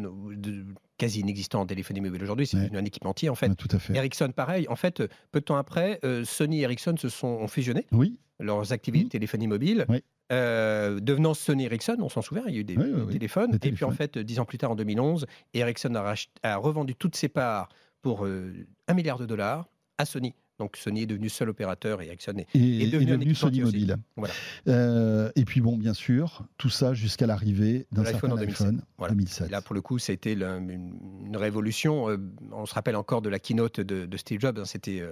[0.99, 2.65] quasi inexistant en téléphonie mobile aujourd'hui, c'est Ouais.
[2.65, 3.49] devenu un équipementier en fait.
[3.49, 3.95] Ouais, tout à fait.
[3.97, 4.67] Ericsson, pareil.
[4.69, 8.73] En fait, peu de temps après, Sony et Ericsson se sont ont fusionné Oui, leurs
[8.73, 10.03] activités de téléphonie mobile, Oui.
[10.33, 11.97] euh, devenant Sony Ericsson.
[12.01, 13.13] On s'en souvient, il y a eu des, Oui, oui, des oui.
[13.13, 13.59] téléphones.
[13.63, 16.95] Et puis en fait, dix ans plus tard, en 2011, Ericsson a, rach- a revendu
[16.95, 17.69] toutes ses parts
[18.03, 18.53] pour euh,
[18.89, 19.69] un milliard de dollars
[19.99, 20.35] à Sony.
[20.61, 23.61] Donc Sony est devenu seul opérateur et Ericsson est et, est devenu et devenu Sony.
[23.63, 23.97] Mobile.
[24.17, 24.33] Voilà.
[24.69, 28.61] Euh, et puis bon, bien sûr, tout ça jusqu'à l'arrivée d'un certain en 2007.
[28.69, 29.15] iPhone Voilà.
[29.15, 29.49] 2007.
[29.49, 32.09] Et là, pour le coup, c'était une, une révolution.
[32.09, 32.19] Euh,
[32.53, 34.59] on se rappelle encore de la keynote de, de Steve Jobs.
[34.61, 35.03] hein, C'était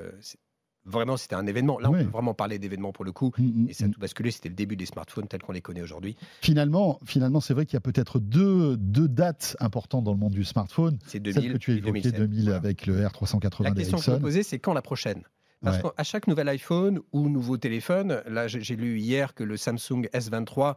[0.84, 1.78] vraiment c'était un événement.
[1.78, 2.00] Là, Ouais.
[2.00, 3.30] on peut vraiment parler d'événement pour le coup.
[3.38, 3.90] Mm, mm, Et ça a mm.
[3.92, 4.30] tout basculé.
[4.30, 6.16] C'était le début des smartphones tels qu'on les connaît aujourd'hui.
[6.40, 10.32] Finalement, finalement c'est vrai qu'il y a peut-être deux, deux dates importantes dans le monde
[10.32, 10.98] du smartphone.
[11.06, 12.16] C'est Celle 2000 que tu as et évoquée, 2007.
[12.16, 12.56] 2000 Voilà.
[12.56, 15.22] avec le R380 La question que posais, c'est quand la prochaine?
[15.64, 15.90] Parce Ouais.
[15.96, 20.74] qu'à chaque nouvel iPhone ou nouveau téléphone, là j'ai lu hier que le Samsung S23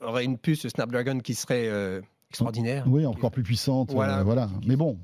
[0.00, 2.84] aurait une puce Snapdragon qui serait euh, extraordinaire.
[2.88, 3.90] Oui, encore plus puissante.
[3.90, 4.22] euh, Voilà.
[4.22, 4.48] Voilà.
[4.66, 4.98] Mais bon,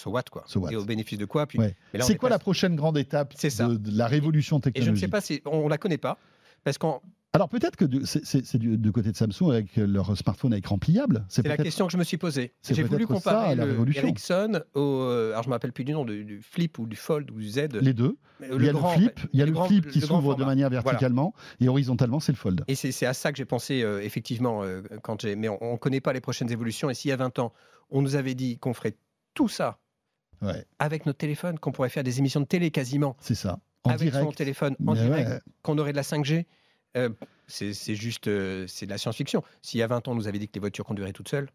[0.00, 0.72] So what quoi So what.
[0.72, 1.76] Et au bénéfice de quoi puis, Ouais.
[2.00, 3.66] c'est est quoi la prochaine grande étape ça.
[3.68, 6.16] de, de la révolution Et je ne technologique sais pas si on la connaît pas
[6.64, 10.78] parce qu'en Alors peut-être que c'est du, côté de Samsung avec leur smartphone à écran
[10.78, 11.24] pliable.
[11.28, 12.54] C'est la question que je me suis posée.
[12.68, 13.96] J'ai voulu ça, comparer la le.
[13.96, 14.80] Ericsson au.
[14.80, 17.38] euh, alors je me rappelle plus du nom, du, du Flip ou du Fold ou
[17.38, 17.68] du Z.
[17.80, 18.16] les deux.
[18.40, 20.70] mais il y a le, flip, il y a le, flip qui s'ouvre de manière
[20.70, 20.82] Voilà.
[20.82, 22.64] verticalement et horizontalement, c'est le fold.
[22.68, 25.36] Et c'est c'est à ça que j'ai pensé euh, effectivement euh, quand j'ai.
[25.36, 26.88] Mais on ne connaît pas les prochaines évolutions.
[26.90, 27.52] Et s'il y a 20 ans,
[27.90, 28.96] on nous avait dit qu'on ferait
[29.34, 29.78] tout ça
[30.42, 33.58] Ouais, avec notre téléphone, qu'on pourrait faire des émissions de télé quasiment c'est ça.
[33.84, 34.36] En avec son direct.
[34.38, 36.46] téléphone en Mais direct, ouais, qu'on aurait de la 5G.
[36.96, 37.10] euh,
[37.46, 39.42] c'est juste, euh, c'est de la science-fiction.
[39.62, 41.48] S'il y a 20 ans, on nous avait dit que les voitures conduiraient toutes seules,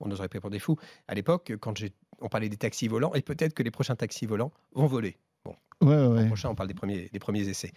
[0.00, 0.76] on nous aurait pris pour des fous.
[1.08, 1.74] À l'époque, quand
[2.20, 5.16] on parlait des taxis volants, et peut-être que les prochains taxis volants vont voler.
[5.44, 7.72] Bon, Ouais, prochain, on parle des premiers, des premiers essais.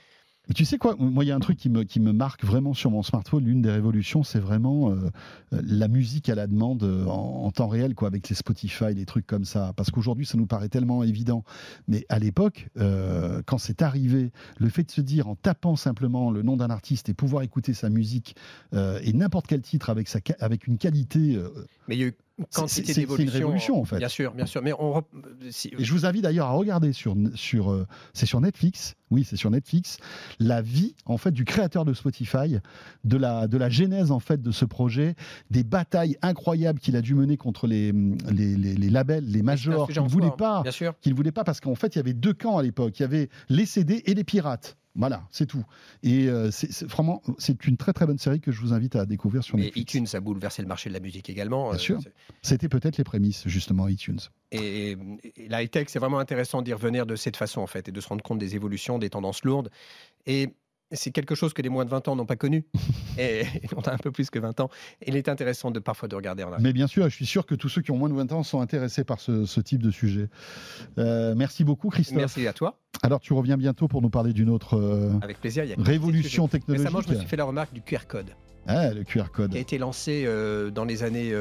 [0.56, 2.74] Tu sais quoi Moi, il y a un truc qui me, qui me marque vraiment
[2.74, 3.46] sur mon smartphone.
[3.46, 5.10] L'une des révolutions, c'est vraiment euh,
[5.52, 9.06] la musique à la demande euh, en, en temps réel, quoi, avec les Spotify, les
[9.06, 9.74] trucs comme ça.
[9.76, 11.44] Parce qu'aujourd'hui, ça nous paraît tellement évident.
[11.88, 16.32] Mais à l'époque, euh, quand c'est arrivé, le fait de se dire en tapant simplement
[16.32, 18.36] le nom d'un artiste et pouvoir écouter sa musique
[18.74, 21.36] euh, et n'importe quel titre avec, sa, avec une qualité.
[21.36, 21.50] euh,
[21.88, 21.96] Mais
[22.54, 23.98] quantité c'est- c'est une révolution, en fait.
[23.98, 24.62] Bien sûr, bien sûr.
[24.62, 25.04] Mais on,
[25.50, 29.24] si- Et je vous invite d'ailleurs à regarder sur, sur euh, c'est sur Netflix, oui
[29.24, 29.98] c'est sur Netflix,
[30.40, 32.58] la vie en fait du créateur de Spotify,
[33.04, 35.16] de la, de la genèse en fait de ce projet,
[35.50, 37.92] des batailles incroyables qu'il a dû mener contre les,
[38.32, 40.94] les, les- les labels, les majors, qu'il ne voulait pas, Bien sûr.
[41.02, 43.06] qu'il voulait pas parce qu'en fait il y avait deux camps à l'époque, il y
[43.06, 44.78] avait les CD et les pirates.
[44.96, 45.64] Voilà, c'est tout.
[46.04, 49.06] Et euh, c'est vraiment, c'est une très très bonne série que je vous invite à
[49.06, 49.94] découvrir sur Et Netflix.
[49.94, 51.70] iTunes a bouleversé le marché de la musique également.
[51.70, 52.00] Bien euh, sûr.
[52.42, 54.20] C'était peut-être les prémices justement iTunes.
[54.52, 54.98] Et,
[55.36, 58.02] et la high-tech, c'est vraiment intéressant d'y revenir de cette façon, en fait, et de
[58.02, 59.70] se rendre compte des évolutions, des tendances lourdes.
[60.26, 60.56] Et
[60.92, 62.66] c'est quelque chose que les moins de 20 ans n'ont pas connu.
[63.18, 63.44] et
[63.76, 64.70] on a un peu plus que 20 ans.
[65.06, 66.62] Il est intéressant de parfois de regarder en arrière.
[66.62, 68.44] Mais bien sûr, je suis sûr que tous ceux qui ont moins de 20 ans
[68.44, 70.30] sont intéressés par ce, ce type de sujet.
[70.98, 72.18] Euh, merci beaucoup, Christophe.
[72.18, 72.80] Merci à toi.
[73.04, 75.64] Alors, tu reviens bientôt pour nous parler d'une autre euh, Avec plaisir.
[75.64, 76.88] Il y a révolution technologique.
[76.88, 78.32] Récemment, je me suis fait la remarque du QR code,
[78.68, 79.52] Ah, le QR code.
[79.52, 81.32] qui a été lancé euh, dans les années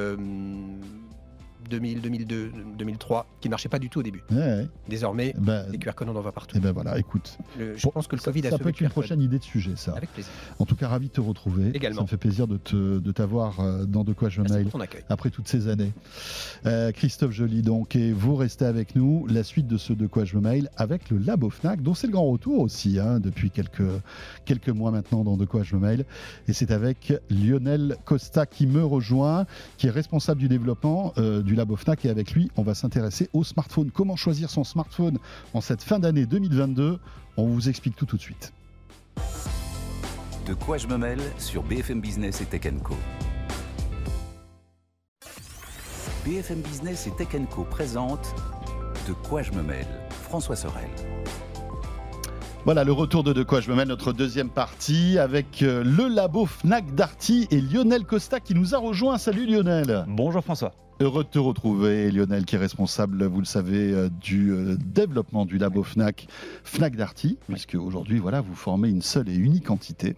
[1.71, 4.23] 2000, 2002, 2003, qui ne marchait pas du tout au début.
[4.31, 4.68] Ouais, ouais.
[4.88, 6.57] Désormais, Ben, les QR codes, on en voit partout.
[6.57, 7.37] eh ben voilà, écoute.
[7.59, 9.38] Le- je Bon, pense que le ça, Covid a ça peut être une prochaine idée
[9.38, 9.92] de sujet, ça.
[9.94, 10.31] Avec plaisir.
[10.59, 11.71] En tout cas, ravi de te retrouver.
[11.75, 11.99] Également.
[11.99, 14.64] Ça me fait plaisir de te- de t'avoir euh, dans De quoi je Merci mail.
[14.64, 15.03] pour ton accueil.
[15.09, 15.92] après toutes ces années.
[16.66, 19.27] Euh, Christophe Joly, donc, et vous restez avec nous.
[19.29, 22.07] La suite de ce De quoi je me mail avec le Labo Fnac, dont c'est
[22.07, 23.83] le grand retour aussi, hein, depuis quelques,
[24.44, 26.05] quelques mois maintenant dans De quoi je me mail.
[26.47, 31.57] Et c'est avec Lionel Costa qui me rejoint, qui est responsable du développement euh, du
[31.57, 32.05] Labo Fnac.
[32.05, 33.91] Et avec lui, on va s'intéresser au smartphone.
[33.91, 35.19] Comment choisir son smartphone
[35.55, 37.01] en cette fin d'année 2022
[37.37, 38.53] On vous explique tout tout de suite.
[40.47, 42.95] De quoi je me mêle sur BFM Business et Tech Co.
[46.25, 48.35] BFM Business et Tech Co présente
[49.09, 49.87] De quoi je me mêle
[50.23, 50.89] François Sorel.
[52.65, 56.09] Voilà le retour de De quoi je me mêle, notre deuxième partie avec euh, le
[56.09, 59.17] labo Fnac Darty et Lionel Costa qui nous a rejoint.
[59.17, 60.05] Salut Lionel.
[60.09, 60.73] Bonjour François.
[61.01, 65.45] Heureux de te retrouver, Lionel, qui est responsable, vous le savez, euh, du euh, développement
[65.45, 66.27] du labo Fnac,
[66.65, 70.17] Fnac Darty, puisque aujourd'hui, voilà, vous formez une seule et unique entité.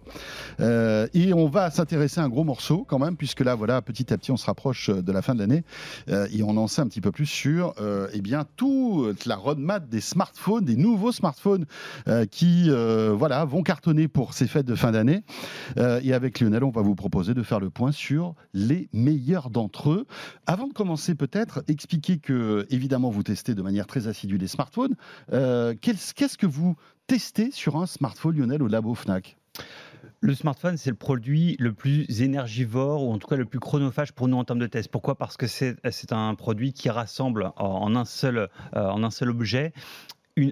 [0.59, 4.11] Euh, et on va s'intéresser à un gros morceau quand même, puisque là, voilà, petit
[4.11, 5.63] à petit, on se rapproche de la fin de l'année
[6.09, 9.35] euh, et on en sait un petit peu plus sur, euh, eh bien, toute la
[9.35, 11.67] roadmap des smartphones, des nouveaux smartphones
[12.31, 15.23] qui, voilà, vont cartonner pour ces fêtes de fin d'année.
[15.77, 19.91] Et avec Lionel, on va vous proposer de faire le point sur les meilleurs d'entre
[19.91, 20.07] eux.
[20.47, 24.95] Avant de commencer, peut-être expliquer que, évidemment, vous testez de manière très assidue les smartphones.
[25.31, 26.75] Euh, qu'est-ce que vous
[27.07, 29.37] testez sur un smartphone, Lionel, au labo Fnac?
[30.21, 34.13] Le smartphone, c'est le produit le plus énergivore ou en tout cas le plus chronophage
[34.13, 34.89] pour nous en termes de test.
[34.89, 35.17] Pourquoi?
[35.17, 39.73] Parce que c'est un produit qui rassemble en, un, seul, euh, en un seul objet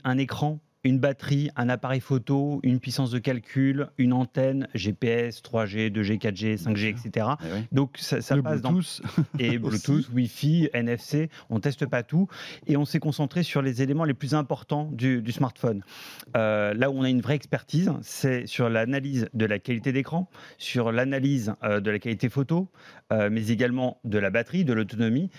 [0.03, 0.59] un écran.
[0.83, 6.63] Une batterie, un appareil photo, une puissance de calcul, une antenne, GPS, 3G, 2G, 4G,
[6.63, 7.27] 5G, etc.
[7.71, 9.01] Donc ça, passe dans Bluetooth.
[9.39, 11.29] et Bluetooth, Wi-Fi, NFC.
[11.49, 12.27] On teste pas tout
[12.67, 15.83] et on s'est concentré sur les éléments les plus importants du, du smartphone.
[16.35, 20.29] Euh, là où on a une vraie expertise, c'est sur l'analyse de la qualité d'écran,
[20.57, 22.69] sur l'analyse euh, de la qualité photo,
[23.11, 25.29] euh, mais également de la batterie, de l'autonomie.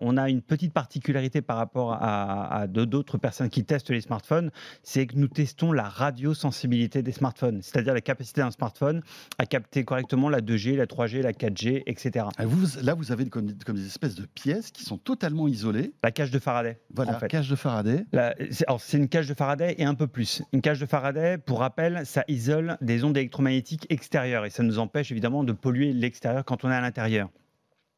[0.00, 4.50] On a une petite particularité par rapport à, d'autres personnes qui testent les smartphones,
[4.82, 9.02] c'est que nous testons la radiosensibilité des smartphones, c'est-à-dire la capacité d'un smartphone
[9.38, 12.26] à capter correctement la 2G, la 3G, la 4G, etc.
[12.36, 15.92] Ah, vous, là, vous avez comme, comme des espèces de pièces qui sont totalement isolées.
[16.02, 16.78] La cage de Faraday.
[16.94, 17.28] Voilà, en fait.
[17.28, 18.04] cage de Faraday.
[18.12, 18.34] La-
[18.66, 20.42] alors, c'est une cage de Faraday et un peu plus.
[20.52, 24.78] Une cage de Faraday, pour rappel, ça isole des ondes électromagnétiques extérieures et ça nous
[24.78, 27.28] empêche évidemment de polluer l'extérieur quand on est à l'intérieur.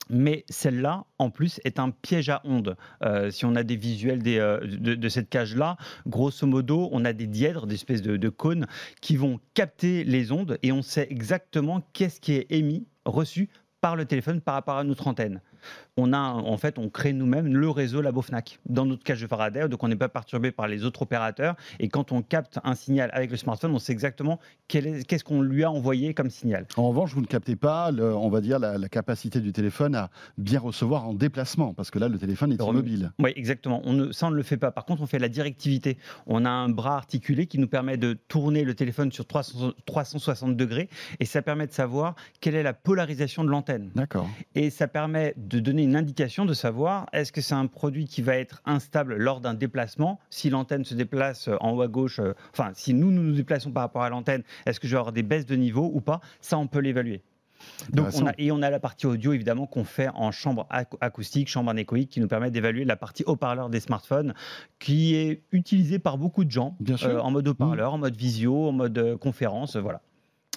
[0.08, 2.76] Mais celle-là, en plus, est un piège à ondes.
[3.02, 7.12] Euh, si on a des visuels euh, de, de cette cage-là, grosso modo, on a
[7.12, 8.66] des dièdres, des espèces de, de cônes,
[9.00, 13.48] qui vont capter les ondes et on sait exactement qu'est-ce qui est émis, reçu
[13.80, 15.40] par le téléphone par rapport à notre antenne.
[15.98, 19.26] On a, en fait, on crée nous-mêmes le réseau Labo Fnac dans notre cage de
[19.26, 21.56] Faraday, donc on n'est pas perturbé par les autres opérateurs.
[21.80, 25.64] Et quand on capte un signal avec le smartphone, on sait exactement qu'est-ce qu'on lui
[25.64, 26.66] a envoyé comme signal.
[26.76, 29.94] En revanche, vous ne captez pas, le- on va dire, la, la capacité du téléphone
[29.94, 33.12] à bien recevoir en déplacement, parce que là, le téléphone est Le immobile.
[33.18, 33.80] Oui, exactement.
[33.84, 34.72] On ne, ça, on ne le fait pas.
[34.72, 35.96] Par contre, on fait la directivité.
[36.26, 40.56] On a un bras articulé qui nous permet de tourner le téléphone sur 300 360
[40.56, 43.90] degrés et ça permet de savoir quelle est la polarisation de l'antenne.
[43.94, 44.28] D'accord.
[44.54, 48.20] Et ça permet de donner une indication de savoir est-ce que c'est un produit qui
[48.20, 52.34] va être instable lors d'un déplacement, si l'antenne se déplace en haut à gauche, euh,
[52.52, 55.12] enfin si nous, nous nous déplaçons par rapport à l'antenne, est-ce que je vais avoir
[55.12, 56.20] des baisses de niveau ou pas?
[56.40, 57.22] Ça, on peut l'évaluer.
[57.90, 60.66] Donc on a, et on a la partie audio évidemment qu'on fait en chambre
[61.00, 64.34] acoustique, chambre anéchoïque, qui nous permet d'évaluer la partie haut-parleur des smartphones,
[64.78, 68.72] qui est utilisée par beaucoup de gens euh, en mode haut-parleur, en mode visio, en
[68.72, 70.02] mode euh, conférence, voilà.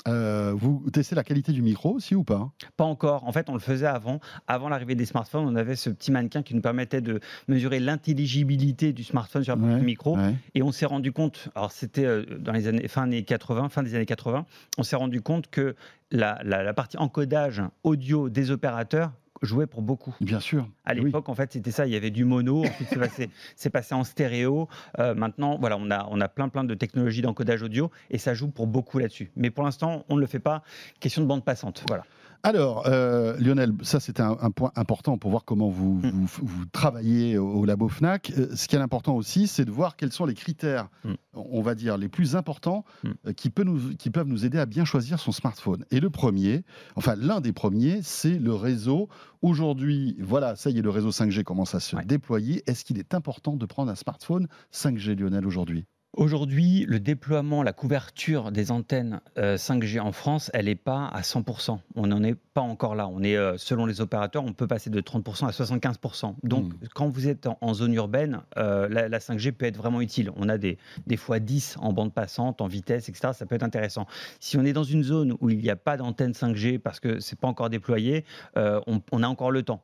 [0.07, 2.51] Euh, vous testez la qualité du micro aussi ou pas?
[2.77, 3.25] Pas encore.
[3.25, 4.19] En fait, on le faisait avant.
[4.47, 8.93] Avant l'arrivée des smartphones, on avait ce petit mannequin qui nous permettait de mesurer l'intelligibilité
[8.93, 10.17] du smartphone sur le micro.
[10.55, 13.95] Et on s'est rendu compte, alors c'était dans les années fin, années 80, fin des
[13.95, 14.45] années 80,
[14.77, 15.75] on s'est rendu compte que
[16.11, 20.15] la, partie encodage audio des opérateurs jouait pour beaucoup.
[20.21, 20.67] Bien sûr.
[20.85, 21.85] À l'époque, en fait, c'était ça.
[21.85, 22.65] Il y avait du mono.
[22.65, 24.67] Ensuite, c'est passé, passé, en stéréo.
[24.99, 28.33] Euh, maintenant, voilà, on a, on a plein, plein de technologies d'encodage audio et ça
[28.33, 29.31] joue pour beaucoup là-dessus.
[29.35, 30.63] Mais pour l'instant, on ne le fait pas.
[30.99, 31.83] Question de bande passante.
[31.87, 32.05] Voilà.
[32.41, 36.25] Alors, euh, Lionel, ça c'est un, point important pour voir comment vous, mm.
[36.41, 38.31] vous, travaillez au, labo FNAC.
[38.37, 41.13] Euh, ce qui est important aussi, c'est de voir quels sont les critères, mm.
[41.33, 43.09] on va dire, les plus importants mm.
[43.27, 45.83] euh, qui, peut nous, qui, peuvent nous aider à bien choisir son smartphone.
[45.91, 46.63] Et le premier,
[46.95, 49.09] enfin l'un des premiers, c'est le réseau.
[49.41, 52.63] Aujourd'hui, voilà, ça y est, le réseau 5G commence à se déployer.
[52.67, 55.85] Est-ce qu'il est important de prendre un smartphone 5G, Lionel, aujourd'hui?
[56.17, 61.21] Aujourd'hui, le déploiement, la couverture des antennes 5G euh, en France, elle n'est pas à
[61.21, 61.77] 100%.
[61.95, 63.07] On n'en est pas encore là.
[63.07, 66.33] On est, euh, selon les opérateurs, on peut passer de 30% à 75%.
[66.41, 66.87] Donc, hmm.
[66.95, 70.31] quand vous êtes en, zone urbaine, euh, la, 5G peut être vraiment utile.
[70.35, 73.33] On a des, des fois 10 en bande passante, en vitesse, etc.
[73.33, 74.07] Ça peut être intéressant.
[74.39, 77.19] Si on est dans une zone où il n'y a pas d'antenne 5G parce que
[77.19, 79.83] c'est pas encore déployé, on, on a encore le temps.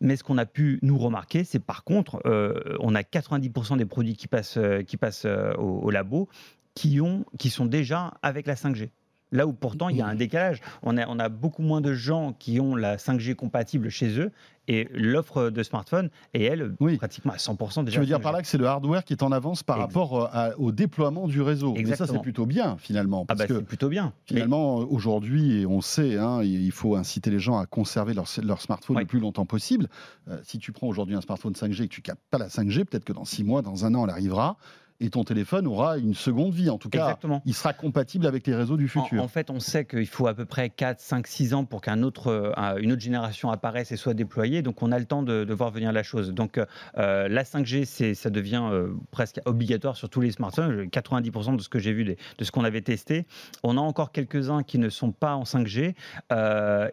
[0.00, 3.86] Mais ce qu'on a pu nous remarquer, c'est par contre, euh, on a 90% des
[3.86, 6.28] produits qui passent, euh, qui passent euh, au, labo
[6.74, 8.90] qui, ont, qui sont déjà avec la 5G.
[9.30, 10.60] Là où pourtant il y a un décalage.
[10.82, 14.32] On a, on a beaucoup moins de gens qui ont la 5G compatible chez eux
[14.68, 17.94] et l'offre de smartphone est, elle, pratiquement à 100% déjà.
[17.94, 20.34] Tu veux dire par là que c'est le hardware qui est en avance par rapport
[20.34, 21.74] euh, au déploiement du réseau.
[21.76, 23.24] Et ça, c'est plutôt bien, finalement.
[23.28, 24.12] ah bah, c'est plutôt bien.
[24.24, 28.98] Finalement, aujourd'hui, on sait, hein, il faut inciter les gens à conserver leur, leur smartphone
[28.98, 29.88] le plus longtemps possible.
[30.28, 32.84] Euh, si tu prends aujourd'hui un smartphone 5G et que tu captes pas la 5G,
[32.84, 34.58] peut-être que dans 6 mois, dans un an, elle arrivera
[35.00, 36.70] et ton téléphone aura une seconde vie.
[36.70, 39.22] En tout cas, il sera compatible avec les réseaux du futur.
[39.22, 42.04] En, fait, on sait qu'il faut à peu près 4, 5, 6 ans pour qu'une
[42.04, 44.62] autre, euh, une autre génération apparaisse et soit déployée.
[44.62, 46.32] Donc, on a le temps de, voir venir la chose.
[46.32, 50.86] Donc, euh, la 5G, ça devient euh, presque obligatoire sur tous les smartphones.
[50.86, 53.26] 90% de ce que j'ai vu, de ce qu'on avait testé.
[53.62, 55.94] On a encore quelques-uns qui ne sont pas en 5G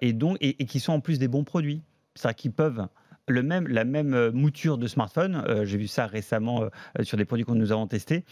[0.02, 1.82] et, donc, et, et qui sont en plus des bons produits.
[2.15, 2.88] C'est-à-dire qu'ils peuvent
[3.28, 7.18] le même, la même euh, mouture de smartphone, euh, j'ai vu ça récemment euh, sur
[7.18, 8.26] des produits que nous avons testés,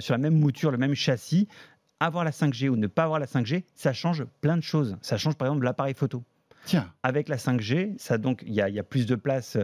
[0.00, 1.48] sur la même mouture, le même châssis,
[2.00, 4.96] avoir la 5G ou ne pas avoir la 5G, ça change plein de choses.
[5.02, 6.22] Ça change par exemple l'appareil photo.
[6.64, 6.92] Tiens.
[7.02, 9.56] Avec la 5G, ça donc il y, a plus de place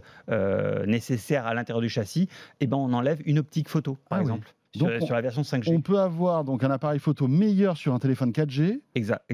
[0.86, 2.22] nécessaire à l'intérieur du châssis.
[2.22, 2.28] Et
[2.60, 5.74] eh ben on enlève une optique photo, par ah exemple sur, la version 5G.
[5.74, 8.80] On peut avoir donc un appareil photo meilleur sur un téléphone 4G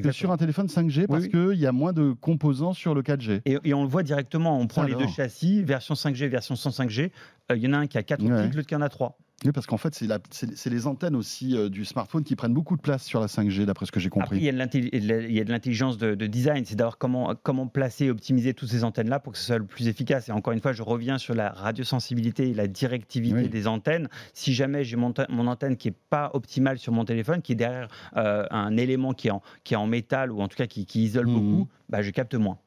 [0.03, 3.43] que sur un téléphone 5G parce qu'il y a moins de composants sur le 4G.
[3.45, 7.11] Et, on le voit directement, on prend les deux châssis, version 5G, version sans 5G.
[7.51, 9.17] Euh, il y en a un qui a 4 optiques, l'autre qui en a 3.
[9.45, 9.99] Oui, parce qu'en fait,
[10.31, 13.65] c'est les antennes aussi euh, du smartphone qui prennent beaucoup de place sur la 5G,
[13.65, 14.37] d'après ce que j'ai compris.
[14.37, 18.69] il y a de l'intelligence de, design, c'est d'avoir comment, comment placer et optimiser toutes
[18.69, 20.29] ces antennes-là pour que ce soit le plus efficace.
[20.29, 24.09] Et encore une fois, je reviens sur la radiosensibilité et la directivité des antennes.
[24.35, 25.15] Si jamais j'ai mon,
[25.47, 29.29] antenne qui n'est pas optimale sur mon téléphone, qui est derrière euh, un élément qui
[29.29, 31.33] est, en, qui est en métal ou en tout cas qui, isole mmh.
[31.33, 32.59] beaucoup, bah, je capte moins.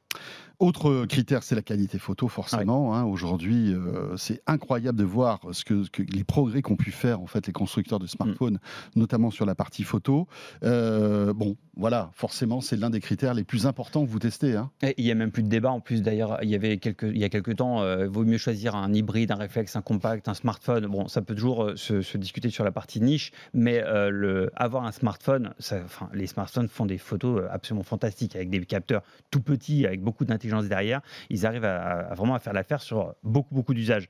[0.59, 2.95] Autre critère, c'est la qualité photo, forcément.
[2.95, 3.03] Hein.
[3.03, 7.47] Aujourd'hui, euh, c'est incroyable de voir ce que, les progrès qu'ont pu faire en fait
[7.47, 8.59] les constructeurs de smartphones,
[8.95, 8.99] mm.
[8.99, 10.27] notamment sur la partie photo.
[10.63, 14.55] Euh, bon, voilà, forcément, c'est l'un des critères les plus importants que vous testez.
[14.55, 14.69] Hein.
[14.81, 15.71] il y a même plus de débat.
[15.71, 18.23] En plus, d'ailleurs, il y avait quelques, il y a quelques temps, il euh, vaut
[18.23, 20.85] mieux choisir un hybride, un réflexe, un compact, un smartphone.
[20.85, 25.53] Bon, ça peut toujours se, discuter sur la partie niche, mais le, avoir un smartphone,
[25.71, 30.25] enfin, les smartphones font des photos absolument fantastiques avec des capteurs tout petits, avec beaucoup
[30.47, 34.07] derrière, ils arrivent à, vraiment à faire l'affaire sur beaucoup, beaucoup d'usages.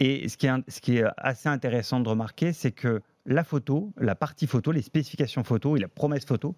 [0.00, 3.92] Et ce qui, est, ce qui est assez intéressant de remarquer, c'est que la photo,
[3.98, 6.56] la partie photo, les spécifications photo et la promesse photo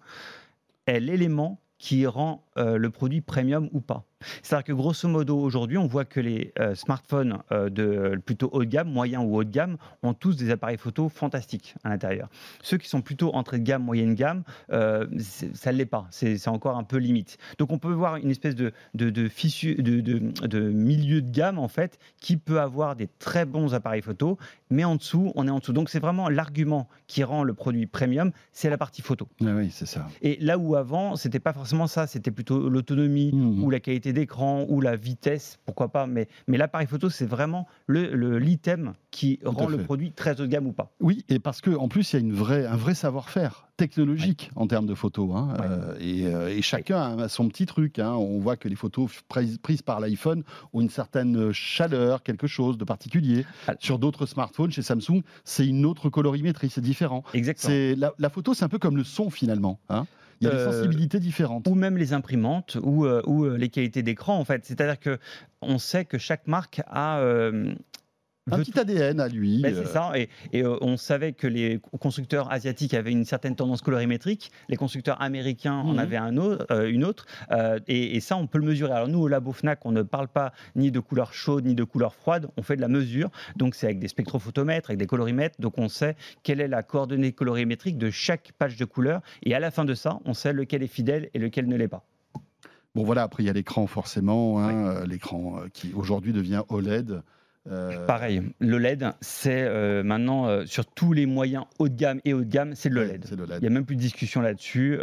[0.85, 4.03] est l'élément qui rend euh, le produit premium ou pas.
[4.43, 8.65] C'est-à-dire que grosso modo, aujourd'hui, on voit que les euh, smartphones euh, de plutôt haut
[8.65, 12.29] de gamme, moyen ou haut de gamme, ont tous des appareils photo fantastiques à l'intérieur.
[12.61, 16.07] Ceux qui sont plutôt entrée de gamme, moyenne gamme, ça ne l'est pas.
[16.11, 17.37] C'est encore un peu limite.
[17.57, 19.29] Donc on peut voir une espèce de, de, de,
[20.45, 24.37] de, milieu de gamme, en fait, qui peut avoir des très bons appareils photo,
[24.69, 25.73] mais en dessous, on est en dessous.
[25.73, 29.27] Donc c'est vraiment l'argument qui rend le produit premium, c'est la partie photo.
[29.41, 30.07] Ah oui, c'est ça.
[30.21, 33.63] Et là où avant, c'était pas forcément ça, c'était plutôt l'autonomie Mhm.
[33.63, 36.07] ou la qualité d'écran ou la vitesse, pourquoi pas.
[36.07, 40.45] Mais, mais l'appareil photo, c'est vraiment le le- l'item qui rend le produit très haut
[40.45, 40.91] de gamme ou pas.
[40.99, 44.65] Oui, et parce qu'en plus, il y a une vraie, un vrai savoir-faire technologique en
[44.67, 45.29] termes de photos.
[45.35, 45.65] hein, Ouais.
[45.69, 47.99] euh, et, euh, et chacun a son petit truc.
[47.99, 48.13] hein.
[48.13, 52.77] On voit que les photos prises, prises par l'iPhone ont une certaine chaleur, quelque chose
[52.77, 53.45] de particulier.
[53.67, 53.73] Ah.
[53.79, 57.23] Sur d'autres smartphones, chez Samsung, c'est une autre colorimétrie, c'est différent.
[57.33, 57.73] Exactement.
[57.97, 59.79] La, la photo, c'est un peu comme le son finalement.
[59.89, 60.05] hein.
[60.41, 61.67] Il y a des Euh, sensibilités différentes.
[61.67, 64.65] ou même les imprimantes ou, euh, ou euh, les qualités d'écran en fait.
[64.65, 65.19] C'est-à-dire que
[65.61, 67.21] on sait que chaque marque a
[68.49, 69.61] Un petit ADN à lui.
[69.61, 73.23] Ben, euh, c'est ça, et, et, euh, on savait que les constructeurs asiatiques avaient une
[73.23, 75.99] certaine tendance colorimétrique, les constructeurs américains en Mhm.
[75.99, 78.93] avaient un autre, euh, une autre, euh, et, et ça on peut le mesurer.
[78.93, 81.83] Alors nous au labo Fnac, on ne parle pas ni de couleur chaude ni de
[81.83, 85.61] couleur froide, on fait de la mesure, donc c'est avec des spectrophotomètres, avec des colorimètres,
[85.61, 89.59] donc on sait quelle est la coordonnée colorimétrique de chaque page de couleur, et à
[89.59, 92.03] la fin de ça, on sait lequel est fidèle et lequel ne l'est pas.
[92.95, 96.63] Bon voilà, après il y a l'écran forcément, hein, euh, l'écran euh, qui aujourd'hui devient
[96.69, 97.21] OLED.
[97.69, 102.19] Euh, Pareil, le LED, c'est euh, maintenant euh, sur tous les moyens haut de gamme
[102.25, 103.25] et haut de gamme, c'est le LED.
[103.31, 104.99] Il n'y a même plus de discussion là-dessus.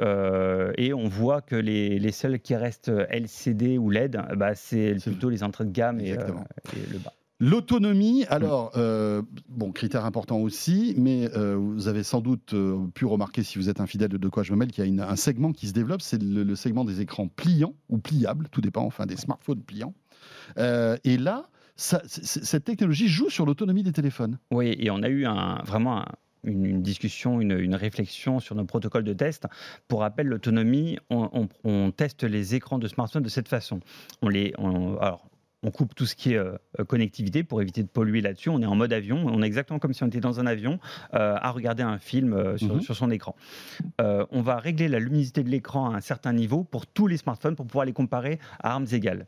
[0.76, 5.30] et on voit que les, les seuls qui restent LCD ou LED, bah, c'est plutôt
[5.30, 7.12] les entrées de gamme et, le bas.
[7.40, 13.04] L'autonomie, alors, euh, bon, critère important aussi, mais euh, vous avez sans doute euh, pu
[13.06, 14.90] remarquer, si vous êtes un fidèle de De quoi je me mêle, qu'il y a
[14.90, 18.48] une- un segment qui se développe, c'est le, le segment des écrans pliants ou pliables,
[18.50, 19.94] tout dépend, enfin des smartphones pliants.
[20.56, 24.38] Et là, ça- cette technologie joue sur l'autonomie des téléphones.
[24.50, 26.06] Oui, et on a eu un, vraiment un-
[26.44, 29.46] une, une discussion, une, une réflexion sur nos protocoles de test.
[29.88, 33.80] Pour rappel, l'autonomie, on, on- on teste les écrans de smartphone de cette façon.
[34.22, 35.24] On les, on- alors,
[35.64, 38.48] on coupe tout ce qui est euh, connectivité pour éviter de polluer là-dessus.
[38.48, 39.24] On est en mode avion.
[39.26, 40.78] On est exactement comme si on était dans un avion
[41.14, 42.80] euh, à regarder un film euh, sur, Mhm.
[42.82, 43.34] sur son écran.
[43.98, 47.56] On va régler la luminosité de l'écran à un certain niveau pour tous les smartphones
[47.56, 49.26] pour pouvoir les comparer à armes égales.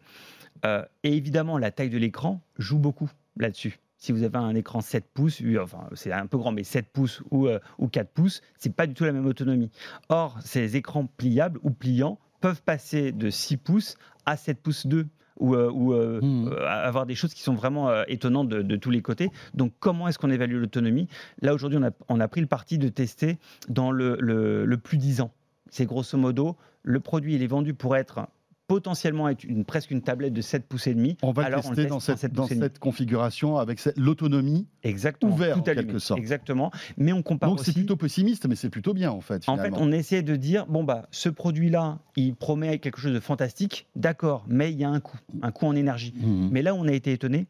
[0.65, 3.79] Euh, et évidemment, la taille de l'écran joue beaucoup là-dessus.
[3.97, 6.87] Si vous avez un écran 7 pouces, euh, enfin c'est un peu grand, mais 7
[6.93, 9.71] pouces ou, euh, ou 4 pouces, c'est pas du tout la même autonomie.
[10.09, 15.07] Or, ces écrans pliables ou pliants peuvent passer de 6 pouces à 7 pouces 2
[15.39, 18.77] ou, euh, ou, euh, euh, avoir des choses qui sont vraiment euh, étonnantes de, de
[18.77, 19.31] tous les côtés.
[19.55, 21.07] Donc, comment est-ce qu'on évalue l'autonomie?
[21.41, 24.77] Là, aujourd'hui, on a, on a pris le parti de tester dans le, le- le
[24.79, 25.31] plus 10 ans.
[25.71, 28.27] C'est grosso modo, le produit, il est vendu pour être
[28.71, 31.17] potentiellement être une, presque une tablette de 7 pouces et demi.
[31.23, 32.67] On va Alors, le on tester teste dans cette, 7 dans pouces et demi.
[32.67, 34.69] cette configuration avec l'autonomie.
[34.85, 35.33] Exactement.
[35.33, 36.21] ouvert, tout en quelque sorte.
[36.21, 36.71] Exactement.
[36.97, 39.43] Mais on compare Donc c'est plutôt pessimiste, mais c'est plutôt bien en fait.
[39.49, 43.19] En fait, on essaie de dire bon bah ce produit-là, il promet quelque chose de
[43.19, 46.15] fantastique, d'accord, mais il y a un coût, un coût en énergie.
[46.17, 46.51] Mhm.
[46.53, 47.49] Mais là, on a été étonné.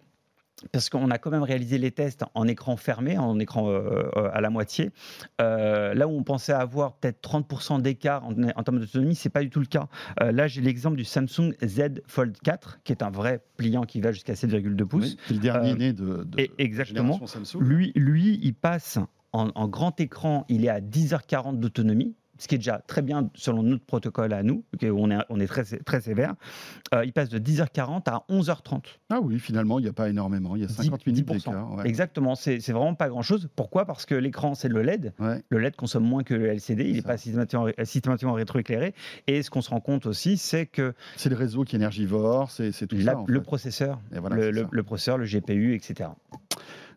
[0.73, 4.31] Parce qu'on a quand même réalisé les tests en écran fermé, en écran euh, euh,
[4.33, 4.91] à la moitié.
[5.41, 9.43] Euh, là où on pensait avoir peut-être 30% d'écart en, en termes d'autonomie, c'est pas
[9.43, 9.89] du tout le cas.
[10.21, 14.13] Là, j'ai l'exemple du Samsung Z Fold 4, qui est un vrai pliant qui va
[14.13, 15.03] jusqu'à 7,2 pouces.
[15.05, 17.19] Oui, c'est le dernier né de, de et- exactement.
[17.27, 17.61] Samsung.
[17.61, 18.99] Lui, lui, il passe
[19.33, 23.29] en, en grand écran, il est à 10h40 d'autonomie, ce qui est déjà très bien
[23.35, 26.35] selon notre protocole à nous, où on est, on est très, très sévère.
[26.95, 28.81] Euh, il passe de 10h40 à 11h30.
[29.11, 30.57] Ah oui, finalement, il n'y a pas énormément.
[30.57, 31.73] Il y a 50 minutes d'écart.
[31.75, 31.87] ouais.
[31.87, 33.49] Exactement, c'est vraiment pas grand-chose.
[33.55, 33.85] Pourquoi?
[33.85, 35.13] Parce que l'écran, c'est le LED.
[35.19, 35.43] Ouais.
[35.51, 38.95] Le LED consomme moins que le LCD, il n'est pas systématiquement, systématiquement rétroéclairé.
[39.27, 42.51] Et ce qu'on se rend compte aussi, c'est que C'est le réseau qui est énergivore,
[42.51, 43.19] c'est tout la- ça.
[43.19, 43.45] en le fait.
[43.45, 44.69] processeur, Et voilà, le, c'est le- ça.
[44.73, 46.09] le processeur, le GPU, etc.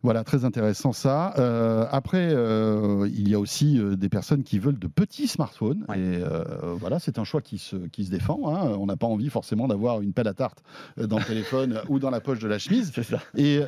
[0.03, 1.33] Voilà, très intéressant ça.
[1.39, 5.85] Euh, après, euh, il y a aussi euh, des personnes qui veulent de petits smartphones.
[5.87, 5.97] Ouais.
[5.97, 6.23] Et
[6.77, 8.53] voilà, c'est un choix qui se, qui se défend.
[8.53, 8.75] hein.
[8.79, 10.61] On n'a pas envie forcément d'avoir une pelle à tarte
[10.97, 12.91] dans le téléphone ou dans la poche de la chemise.
[12.93, 13.19] C'est ça.
[13.35, 13.59] Et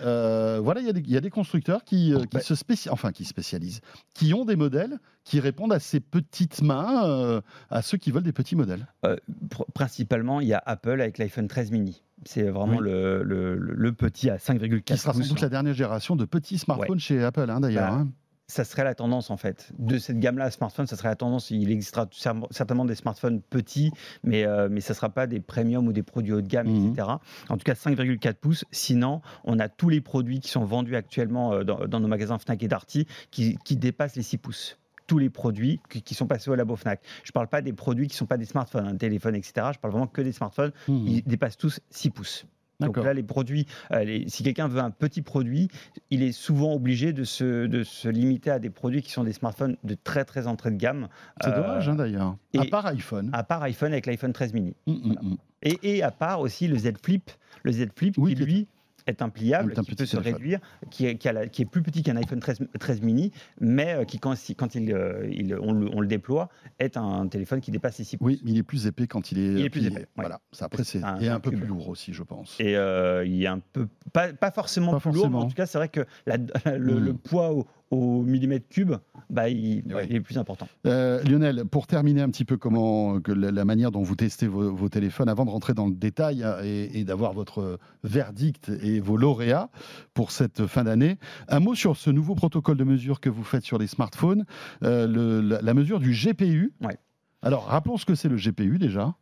[0.62, 2.42] voilà, il y, a des- il y a des constructeurs qui, qui Ouais.
[2.44, 3.80] se enfin, qui spécialisent,
[4.14, 8.34] qui ont des modèles qui répondent à ces petites mains, à ceux qui veulent des
[8.34, 8.88] petits modèles.
[9.04, 12.02] Pr- principalement, il y a Apple avec l'iPhone 13 mini.
[12.24, 12.84] C'est vraiment Oui.
[12.84, 17.00] le, le- petit à 5,4 Qui sera sans doute la dernière génération de petits smartphones
[17.00, 17.90] chez Apple, hein, d'ailleurs.
[17.92, 18.10] Bah, hein.
[18.48, 19.72] Ça serait la tendance en fait.
[19.80, 21.50] De cette gamme-là, smartphone, ça serait la tendance.
[21.50, 23.92] Il existera cer- certainement des smartphones petits,
[24.24, 26.68] mais, euh, mais ça ne sera pas des premium ou des produits haut de gamme,
[26.68, 26.92] Mhm.
[26.92, 27.08] etc.
[27.50, 28.64] En tout cas, 5,4 pouces.
[28.72, 32.38] Sinon, on a tous les produits qui sont vendus actuellement euh, dans, dans nos magasins
[32.38, 34.78] Fnac et Darty qui, qui dépassent les 6 pouces.
[35.08, 37.00] Tous les produits qui, qui sont passés au labo Fnac.
[37.24, 39.68] Je ne parle pas des produits qui ne sont pas des smartphones, un téléphone, etc.
[39.74, 40.72] Je parle vraiment que des smartphones.
[40.88, 41.08] Mhm.
[41.08, 42.46] Ils dépassent tous 6 pouces.
[42.82, 45.70] Donc là, les produits, euh, les- si quelqu'un veut un petit produit,
[46.10, 49.32] il est souvent obligé de se, de se limiter à des produits qui sont des
[49.32, 51.08] smartphones de très très entrée de gamme.
[51.42, 52.36] C'est Euh, dommage, hein, d'ailleurs.
[52.58, 53.30] À part iPhone.
[53.32, 54.76] À part iPhone avec l'iPhone 13 mini.
[54.88, 55.38] Mm, mm, mm.
[55.64, 57.32] Et, et à part aussi le Z Flip,
[57.64, 58.68] le Z Flip Oui, qui lui
[59.08, 61.62] est un pliable Est un qui peut se réduire, qui est, qui a la- qui
[61.62, 64.36] est plus petit qu'un iPhone 13, 13 mini, mais euh, qui, quand,
[64.76, 66.50] il, euh, il- on, le, on le déploie,
[66.80, 68.26] est un téléphone qui dépasse les 6 pouces.
[68.28, 69.54] Oui, mais il est plus épais quand il est.
[69.60, 70.08] Il est plus épais.
[70.16, 70.40] Voilà.
[70.52, 72.56] Ça, après, c'est un- et un, un peu plus lourd aussi, je pense.
[72.60, 75.56] Et euh, il est un peu, pas, pas forcément Pas plus lourd, mais en tout
[75.56, 76.38] cas, c'est vrai que la-
[76.78, 77.06] le, Mm.
[77.06, 78.94] le poids au, au millimètre cube,
[79.30, 80.04] bah, il, Oui.
[80.10, 80.68] il est plus important.
[80.88, 84.48] Euh, Lionel, pour terminer un petit peu comment que la, la manière dont vous testez
[84.48, 88.70] vos, vos téléphones, avant de rentrer dans le détail hein, et, et d'avoir votre verdict
[88.82, 89.70] et vos lauréats
[90.14, 91.18] pour cette fin d'année,
[91.48, 94.46] un mot sur ce nouveau protocole de mesure que vous faites sur les smartphones,
[94.84, 96.74] euh, le- la, la mesure du GPU.
[96.84, 96.98] Ouais.
[97.42, 99.14] Alors, rappelons ce que c'est le GPU déjà.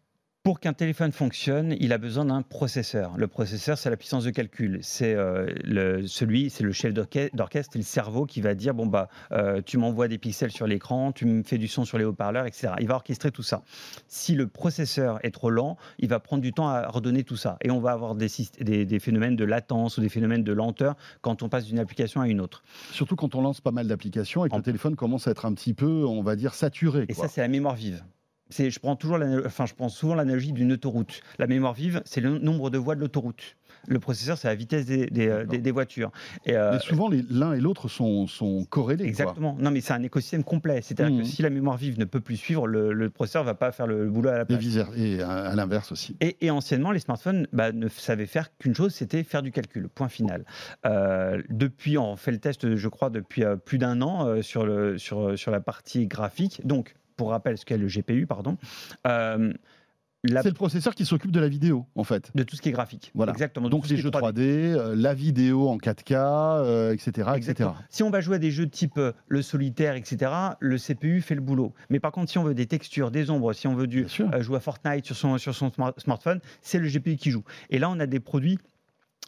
[0.46, 3.14] Pour qu'un téléphone fonctionne, il a besoin d'un processeur.
[3.18, 4.80] Le processeur, c'est la puissance de calcul.
[4.82, 8.74] C'est euh, le, celui, c'est le chef d'orche- d'orchestre, c'est le cerveau qui va dire
[8.74, 11.98] bon bah, euh, tu m'envoies des pixels sur l'écran, tu me fais du son sur
[11.98, 12.74] les haut-parleurs, etc.
[12.82, 13.62] Il va orchestrer tout ça.
[14.10, 17.56] Si le processeur est trop lent, il va prendre du temps à redonner tout ça,
[17.62, 20.52] et on va avoir des, syst- des, des phénomènes de latence ou des phénomènes de
[20.52, 22.64] lenteur quand on passe d'une application à une autre.
[22.92, 25.46] Surtout quand on lance pas mal d'applications et que En- le téléphone commence à être
[25.46, 27.06] un petit peu, on va dire, saturé.
[27.08, 27.28] Et quoi.
[27.30, 28.04] ça, c'est la mémoire vive.
[28.58, 31.22] Je prends toujours, enfin, je prends souvent l'analogie d'une autoroute.
[31.40, 33.56] La mémoire vive, c'est le nombre de voies de l'autoroute.
[33.88, 35.52] Le processeur, c'est la vitesse des, des, euh, D'accord.
[35.52, 36.12] des- des voitures.
[36.46, 39.04] Et, euh, Mais souvent, l'un et l'autre sont, sont corrélés.
[39.04, 39.10] quoi.
[39.10, 39.58] exactement.
[39.60, 40.82] Non, mais c'est un écosystème complet.
[40.82, 43.74] C'est-à-dire que si la mémoire vive ne peut plus suivre, le, le processeur va pas
[43.74, 44.64] faire le boulot à la place.
[44.96, 46.16] et à, à l'inverse aussi.
[46.22, 49.90] Et, et anciennement, les smartphones bah, ne savaient faire qu'une chose, c'était faire du calcul.
[49.90, 50.46] Point final.
[50.86, 54.66] Euh, depuis, on fait le test, je crois, depuis euh, plus d'un an euh, sur,
[54.66, 56.62] le, sur, sur la partie graphique.
[56.66, 58.58] Donc, pour rappel, ce qu'est le GPU, pardon.
[59.08, 59.54] euh,
[60.26, 62.32] la- C'est le processeur qui s'occupe de la vidéo, en fait.
[62.34, 63.12] de tout ce qui est graphique.
[63.14, 63.34] Voilà.
[63.34, 63.68] Exactement.
[63.68, 64.40] Donc les jeux 3D,
[64.74, 67.72] euh, la vidéo en 4K, euh, etc., etc.
[67.90, 71.36] Si on va jouer à des jeux type euh, le solitaire, etc., le CPU fait
[71.36, 71.74] le boulot.
[71.90, 74.08] Mais par contre, si on veut des textures, des ombres, si on veut du,
[74.40, 77.44] jouer à Fortnite sur son, sur son smart- smartphone, c'est le GPU qui joue.
[77.70, 78.60] Et là, on a des produits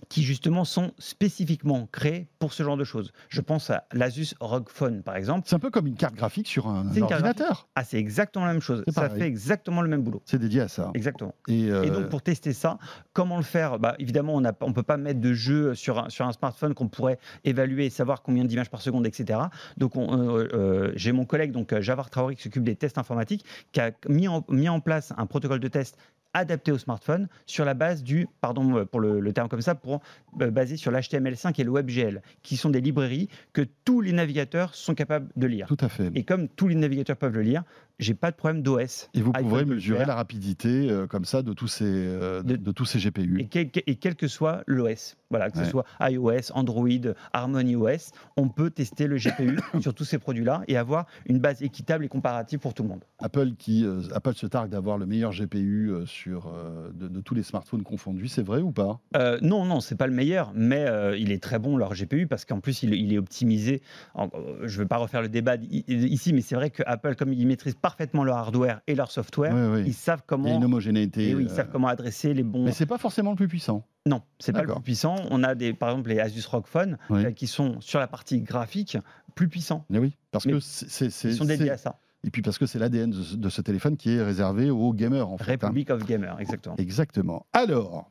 [0.09, 3.11] qui justement sont spécifiquement créés pour ce genre de choses.
[3.29, 5.43] Je pense à l'Asus ROG Phone, par exemple.
[5.47, 7.67] C'est un peu comme une carte graphique sur un, ordinateur.
[7.75, 8.83] Ah, c'est exactement la même chose.
[8.93, 10.21] Ça fait exactement le même boulot.
[10.25, 10.91] C'est dédié à ça.
[10.93, 11.33] Exactement.
[11.47, 12.77] Et, euh, Et donc pour tester ça,
[13.13, 13.79] comment le faire?
[13.79, 16.87] Bah, Évidemment, on ne peut pas mettre de jeu sur un, sur un smartphone qu'on
[16.89, 19.39] pourrait évaluer et savoir combien d'images par seconde, etc.
[19.77, 23.45] Donc on- euh, euh, j'ai mon collègue, donc Javar Traoré, qui s'occupe des tests informatiques,
[23.71, 25.97] qui a mis en, mis en place un protocole de test
[26.35, 29.73] adapté au smartphone sur la base du, pardon euh, pour le, le terme comme ça,
[29.73, 30.01] pour,
[30.41, 34.75] euh, basé sur l'HTML5 et le WebGL, qui sont des librairies que tous les navigateurs
[34.75, 35.67] sont capables de lire.
[35.67, 36.11] tout à fait.
[36.13, 37.63] Et comme tous les navigateurs peuvent le lire,
[37.99, 39.09] j'ai pas de problème d'OS.
[39.13, 42.85] Et vous pourrez mesurer la rapidité euh, comme ça de tous ces, euh, de, tous
[42.85, 43.39] ces GPU.
[43.39, 45.65] Et quel, et quel que soit l'OS, voilà, que Ouais.
[45.65, 46.87] ce soit iOS, Android,
[47.33, 51.61] Harmony OS, on peut tester le GPU sur tous ces produits-là et avoir une base
[51.63, 53.03] équitable et comparative pour tout le monde.
[53.19, 56.51] Apple, qui, euh, Apple se targue d'avoir le meilleur GPU sur,
[56.93, 58.99] de, de tous les smartphones confondus, c'est vrai ou pas?
[59.41, 60.85] Non, non, c'est pas le meilleur, mais
[61.17, 63.81] il est très bon leur GPU parce qu'en plus il, il est optimisé.
[64.13, 64.29] En-
[64.63, 65.55] je ne veux pas refaire le débat
[65.87, 69.53] ici, mais c'est vrai que Apple, comme ils maîtrisent parfaitement leur hardware et leur software,
[69.53, 69.83] Oui, oui.
[69.85, 70.55] ils savent Il y a comment.
[70.57, 71.29] une homogénéité.
[71.29, 72.65] et oui, ils euh, savent comment adresser les bons.
[72.65, 73.83] Mais c'est pas forcément le plus puissant.
[74.07, 75.15] Non, c'est pas le plus puissant.
[75.29, 77.25] On a des, par exemple les Asus ROG Phone Oui.
[77.25, 78.97] euh, qui sont sur la partie graphique
[79.35, 79.85] plus puissants.
[79.91, 81.99] Mais oui, parce Mais que c'est, Ils sont dédiés à ça.
[82.23, 84.91] et puis parce que c'est l'ADN de, ce- de ce téléphone qui est réservé aux
[84.93, 85.51] gamers en fait.
[85.63, 85.67] hein.
[85.67, 86.75] Republic of Gamer, exactement.
[86.79, 87.45] Exactement.
[87.53, 88.09] Alors,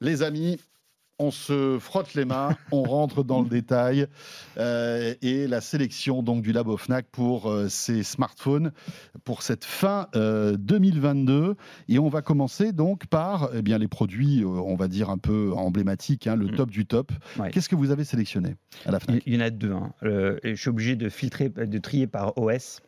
[0.00, 0.58] les amis,
[1.18, 4.06] on se frotte les mains, on rentre dans le détail
[4.58, 8.72] euh, et la sélection donc du Labo Fnac pour euh, ces smartphones
[9.24, 11.56] pour cette fin euh, 2022
[11.88, 15.18] et on va commencer donc par eh bien les produits euh, on va dire un
[15.18, 16.56] peu emblématiques, hein, le Mm.
[16.56, 17.12] top du top.
[17.38, 17.50] Ouais.
[17.50, 19.22] Qu'est-ce que vous avez sélectionné à la Fnac?
[19.26, 19.72] Il y en a deux.
[19.72, 19.92] hein.
[20.02, 22.80] Euh, je suis obligé de filtrer, de trier par OS.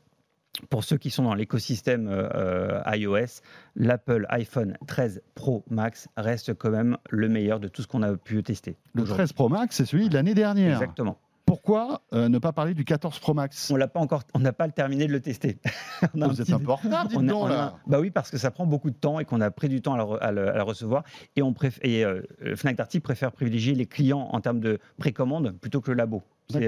[0.70, 3.40] Pour ceux qui sont dans l'écosystème euh, euh, iOS,
[3.76, 8.16] l'Apple iPhone 13 Pro Max reste quand même le meilleur de tout ce qu'on a
[8.16, 8.76] pu tester.
[8.94, 9.24] Le aujourd'hui.
[9.24, 10.72] 13 Pro Max, c'est celui de l'année dernière.
[10.80, 11.18] Exactement.
[11.46, 13.70] Pourquoi euh, ne pas parler du 14 Pro Max?
[13.70, 15.58] On l'a pas encore, on n'a pas terminé de le tester.
[16.14, 17.48] On a un Vous êtes un peu en retard, dites on a- donc on a-
[17.48, 17.74] là.
[17.86, 19.94] bah oui, parce que ça prend beaucoup de temps et qu'on a pris du temps
[19.94, 21.04] à le, re- à le- à le recevoir.
[21.36, 22.20] Et, on et euh,
[22.54, 26.22] Fnac Darty préfère privilégier les clients en termes de précommande plutôt que le labo.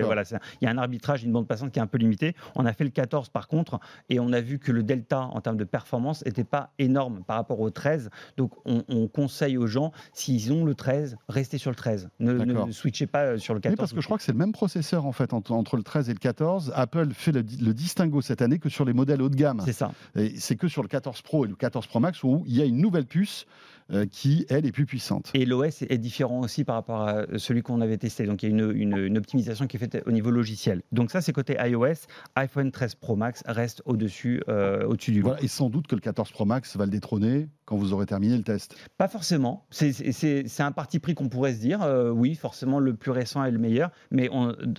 [0.05, 2.35] Voilà, c'est- il y a un arbitrage, une bande passante qui est un peu limitée.
[2.55, 5.41] On a fait le 14 par contre, et on a vu que le delta en
[5.41, 8.11] termes de performance n'était pas énorme par rapport au 13.
[8.37, 12.11] Donc on, on conseille aux gens, s'ils ont le 13, restez sur le 13.
[12.19, 13.73] Ne, switchez pas euh, sur le 14.
[13.73, 15.83] Oui, parce que je crois que c'est le même processeur en fait entre, entre le
[15.83, 16.73] 13 et le 14.
[16.75, 19.63] Apple fait le, le distinguo cette année que sur les modèles haut de gamme.
[19.65, 19.93] c'est ça.
[20.37, 22.65] C'est que sur le 14 Pro et le 14 Pro Max où il y a
[22.67, 23.47] une nouvelle puce
[23.80, 23.80] euh,
[24.11, 25.31] qui, elle, est plus puissante.
[25.35, 28.27] Et l'OS est différent aussi par rapport à celui qu'on avait testé.
[28.27, 30.83] Donc il y a une, une- une optimisation qui est faite au niveau logiciel.
[30.93, 32.07] Donc ça, c'est côté iOS.
[32.37, 35.29] iPhone 13 Pro Max reste au-dessus euh, au-dessus du lot.
[35.29, 38.07] Voilà, et sans doute que le 14 Pro Max va le détrôner quand vous aurez
[38.07, 38.77] terminé le test.
[38.99, 39.67] Pas forcément.
[39.71, 41.83] C'est- un parti pris qu'on pourrait se dire.
[41.83, 43.91] euh, oui, forcément, le plus récent est le meilleur.
[44.11, 44.29] Mais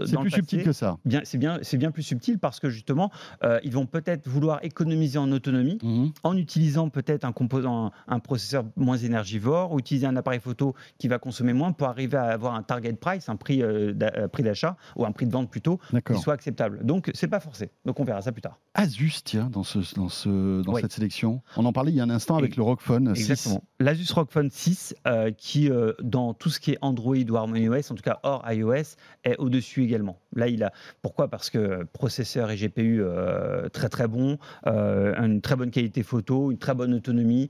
[0.05, 0.97] C'est plus subtil passé- que ça.
[1.05, 3.11] Bien, c'est bien, c'est bien plus subtil parce que justement,
[3.43, 6.11] euh, ils vont peut-être vouloir économiser en autonomie Mhm.
[6.23, 10.75] en utilisant peut-être un composant, un, un processeur moins énergivore, ou utiliser un appareil photo
[10.97, 14.27] qui va consommer moins pour arriver à avoir un target price, un prix euh, euh,
[14.27, 16.85] prix d'achat ou un prix de vente plutôt qui soit acceptable.
[16.85, 17.69] Donc c'est pas forcé.
[17.85, 18.59] Donc on verra ça plus tard.
[18.73, 20.81] Asus, tiens, dans, ce, dans, ce, dans Oui.
[20.81, 21.41] cette sélection.
[21.57, 23.21] On en parlait il y a un instant avec le Rock Phone 6.
[23.21, 23.63] Exactement.
[23.79, 27.91] L'Asus ROG Phone 6, euh, qui euh, dans tout ce qui est Android ou HarmonyOS,
[27.91, 30.19] en tout cas hors iOS, est au-dessus également.
[30.35, 30.71] Là, il a
[31.01, 31.27] pourquoi?
[31.29, 36.57] Parce que processeur et GPU euh, très très bon, une très bonne qualité photo, une
[36.57, 37.49] très bonne autonomie.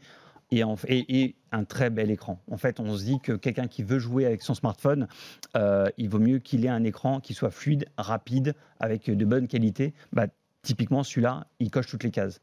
[0.52, 2.42] Et, en- et- et un très bel écran.
[2.52, 5.08] En fait, on se dit que quelqu'un qui veut jouer avec son smartphone,
[5.56, 9.48] euh, il vaut mieux qu'il ait un écran qui soit fluide, rapide, avec de bonnes
[9.48, 9.94] qualités.
[10.12, 10.28] Bah,
[10.62, 12.42] typiquement, celui-là, il coche toutes les cases.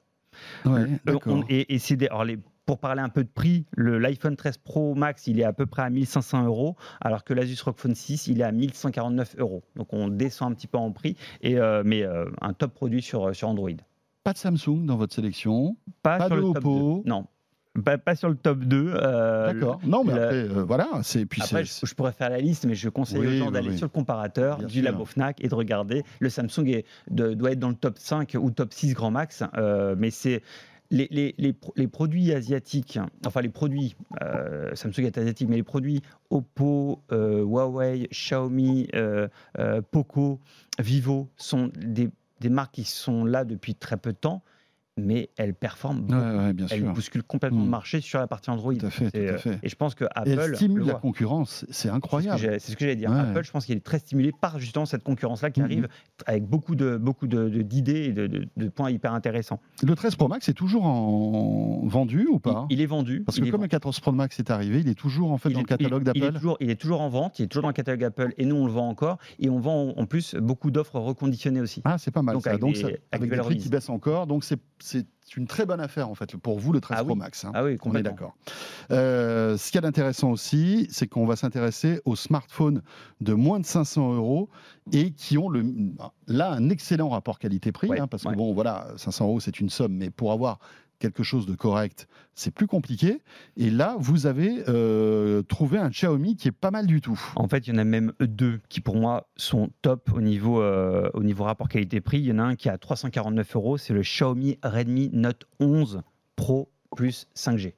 [0.64, 3.64] Ouais, Euh, on- et, et c'est des- alors les- pour parler un peu de prix,
[3.72, 7.32] le- l'iPhone 13 Pro Max, il est à peu près à 1500 euros, alors que
[7.34, 9.62] l'Asus ROG Phone 6, il est à 1149 euros.
[9.76, 13.00] Donc on descend un petit peu en prix, et, euh, mais euh, un top produit
[13.02, 13.70] sur, sur Android.
[14.24, 15.76] Pas de Samsung dans votre sélection.
[16.02, 17.02] Pas, Pas sur de le top Oppo.
[17.04, 17.08] 2.
[17.08, 17.26] Non,
[17.82, 18.92] pas, pas sur le top 2.
[18.94, 19.80] euh, D'accord.
[19.84, 20.88] Non, mais le- après, euh, voilà.
[21.02, 23.46] C'est puis Après, je, je pourrais faire la liste, mais je conseille Oui, aux gens
[23.46, 23.76] oui, d'aller oui.
[23.78, 24.84] sur le comparateur Bien du sûr.
[24.84, 26.02] labo Fnac et de regarder.
[26.20, 29.42] Le Samsung est, de- doit être dans le top 5 ou top 6 grand max,
[29.56, 30.42] euh, mais c'est
[30.90, 35.56] les, les- les pro- les produits asiatiques, enfin les produits, euh, Samsung est asiatique, mais
[35.56, 36.00] les produits
[36.30, 39.28] Oppo, euh, Huawei, Xiaomi, euh,
[39.90, 40.40] Poco,
[40.78, 42.08] Vivo sont des,
[42.40, 44.42] des marques qui sont là depuis très peu de temps,
[44.98, 46.18] mais elles performent beaucoup.
[46.20, 46.92] Ouais, ouais, bien Elles sûr.
[46.92, 48.74] bousculent complètement le marché sur la partie Android.
[48.74, 49.58] Tout à fait, Et, tout à euh, fait.
[49.62, 51.64] Et je pense que Et Apple elle stimule le la concurrence.
[51.70, 52.38] C'est incroyable.
[52.40, 53.10] C'est ce que j'allais dire.
[53.10, 53.18] Ouais.
[53.20, 55.64] Apple, je pense qu'il est très stimulé par justement cette concurrence-là qui Mhm.
[55.66, 55.88] arrive
[56.26, 59.60] avec beaucoup de beaucoup de- de- d'idées et de, de- points hyper intéressants.
[59.82, 62.66] Le 13 Pro Max est toujours en vendu ou pas?
[62.70, 63.22] Il est vendu.
[63.24, 63.68] Parce que comme le vendu.
[63.68, 66.02] 14 Pro Max est arrivé, il est toujours en fait Il dans est- le catalogue
[66.14, 66.38] il d'Apple.
[66.60, 68.66] Il est toujours en vente, il est toujours dans le catalogue Apple et nous on
[68.66, 71.82] le vend encore et on vend en plus beaucoup d'offres reconditionnées aussi.
[71.84, 72.50] Ah, c'est pas mal Donc ça.
[72.50, 74.26] avec Donc des- ça- avec avec des prix qui baissent encore.
[74.26, 74.58] Donc c'est
[74.88, 77.18] c'est une très bonne affaire en fait pour vous le 13 Ah Pro oui.
[77.18, 77.44] Max.
[77.44, 77.52] hein.
[77.54, 78.34] Ah oui, On est d'accord.
[78.90, 82.82] Euh, ce qu'il y a d'intéressant aussi, c'est qu'on va s'intéresser aux smartphones
[83.20, 84.48] de moins de 500 euros
[84.92, 85.64] et qui ont le,
[86.26, 89.68] là un excellent rapport qualité-prix, Ouais, hein, parce que bon, voilà, 500 euros c'est une
[89.70, 90.58] somme, mais pour avoir
[90.98, 93.20] quelque chose de correct, c'est plus compliqué.
[93.56, 97.20] Et là, vous avez euh, trouvé un Xiaomi qui est pas mal du tout.
[97.36, 100.60] En fait, il y en a même deux qui, pour moi, sont top au niveau,
[100.60, 102.18] euh, au niveau rapport qualité-prix.
[102.18, 105.46] Il y en a un qui est à 349 euros, c'est le Xiaomi Redmi Note
[105.60, 106.02] 11
[106.36, 107.74] Pro plus 5G.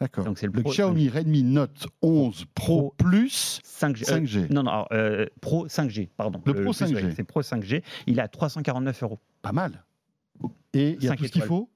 [0.00, 0.24] D'accord.
[0.24, 4.10] Donc c'est le Le Pro Xiaomi Redmi Note 11 Pro, Pro Plus 5G.
[4.10, 4.52] euh, 5G.
[4.52, 6.40] non, non, alors, euh, Pro 5G, pardon.
[6.44, 6.94] Le Pro plus, 5G.
[6.94, 7.84] ouais, c'est Pro 5G.
[8.08, 9.20] Il est à 349 euros.
[9.42, 9.84] Pas mal.
[10.74, 11.68] Et il y a tout ce qu'il faut?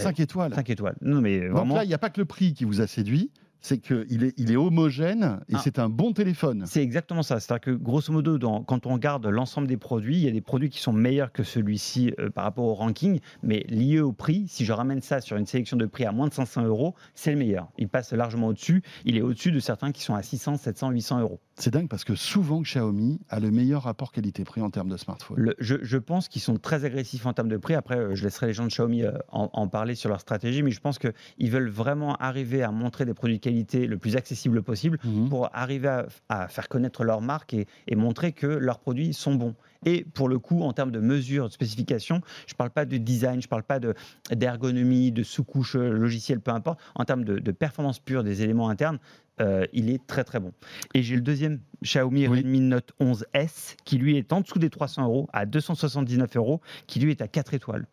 [0.00, 0.54] 5 étoiles.
[0.54, 0.96] 5 étoiles.
[1.02, 1.74] Non, mais Donc vraiment.
[1.76, 3.30] là, il n'y a pas que le prix qui vous a séduit,
[3.60, 5.60] c'est qu'il est, il est homogène et Ah.
[5.64, 6.64] c'est un bon téléphone.
[6.66, 7.40] C'est exactement ça.
[7.40, 10.42] C'est-à-dire que grosso modo, dans- quand on regarde l'ensemble des produits, il y a des
[10.42, 14.44] produits qui sont meilleurs que celui-ci euh, par rapport au ranking, mais lié au prix,
[14.48, 17.30] si je ramène ça sur une sélection de prix à moins de 500 euros, c'est
[17.30, 17.68] le meilleur.
[17.78, 18.82] Il passe largement au-dessus.
[19.06, 21.40] Il est au-dessus de certains qui sont à 600, 700, 800 euros.
[21.56, 25.36] C'est dingue parce que souvent Xiaomi a le meilleur rapport qualité-prix en termes de smartphone.
[25.38, 27.74] Le- je, je pense qu'ils sont très agressifs en termes de prix.
[27.74, 30.62] Après, euh, je laisserai les gens de Xiaomi euh, en, en parler sur leur stratégie,
[30.64, 34.16] mais je pense qu'ils veulent vraiment arriver à montrer des produits de qualité le plus
[34.16, 35.28] accessible possible Mhm.
[35.28, 39.34] pour arriver à, à faire connaître leur marque et, et montrer que leurs produits sont
[39.36, 39.54] bons.
[39.86, 42.96] Et pour le coup, en termes de mesures, de spécifications, je ne parle pas de
[42.96, 43.94] design, je ne parle pas de-
[44.32, 46.80] d'ergonomie, de, sous-couche euh, logicielle, peu importe.
[46.94, 48.98] En termes de, de performance pure des éléments internes,
[49.40, 50.52] euh, il est très très bon.
[50.94, 52.38] Et j'ai le deuxième Xiaomi Oui.
[52.38, 57.00] Redmi Note 11S qui lui est en dessous des 300 euros, à 279 euros, qui
[57.00, 57.86] lui est à 4 étoiles.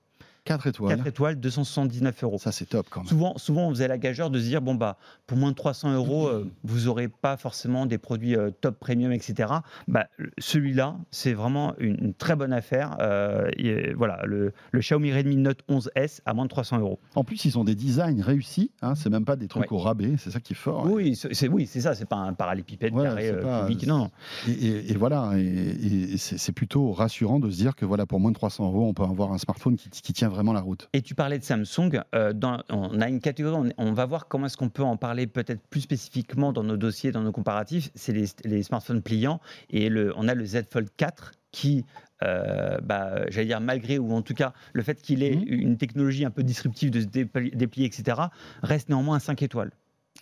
[0.43, 0.97] 4 étoiles.
[0.97, 2.37] 4 étoiles, 279 euros.
[2.39, 3.07] Ça, c'est top quand même.
[3.09, 5.93] Souvent, souvent, on faisait la gageure de se dire bon bah pour moins de 300
[5.93, 9.53] euros, euh, vous aurez pas forcément des produits euh, top premium, etc.
[9.87, 10.07] Bah,
[10.39, 12.97] celui-là, c'est vraiment une, une très bonne affaire.
[13.01, 16.99] Euh, et voilà, le, le Xiaomi Redmi Note 11S à moins de 300 euros.
[17.15, 18.71] En plus, ils ont des designs réussis.
[18.81, 19.77] Hein, c'est même pas des trucs Ouais.
[19.77, 20.15] au rabais.
[20.17, 20.87] C'est ça qui est fort.
[20.89, 21.93] Oui, c'est c'est- oui, ça.
[21.93, 23.67] C'est pas un parallépipède carré pas-.
[23.85, 24.09] Non.
[24.47, 25.33] Et, et- et voilà.
[25.37, 28.93] Et, c'est plutôt rassurant de se dire que voilà, pour moins de 300 euros, on
[28.93, 30.89] peut avoir un smartphone qui, qui tient vraiment la route.
[30.93, 32.01] Et tu parlais de Samsung.
[32.15, 34.97] euh, dans- on a une catégorie, on, on va voir comment est-ce qu'on peut en
[34.97, 37.89] parler peut-être plus spécifiquement dans nos dossiers, dans nos comparatifs.
[37.95, 39.39] C'est les, les smartphones pliants.
[39.69, 41.85] Et le, on a le Z Fold 4 qui,
[42.23, 45.43] euh, bah, j'allais dire malgré, ou en tout cas le fait qu'il ait Mhm.
[45.47, 48.17] une technologie un peu disruptive de se dépli- déplier, etc.,
[48.63, 49.71] reste néanmoins à 5 étoiles.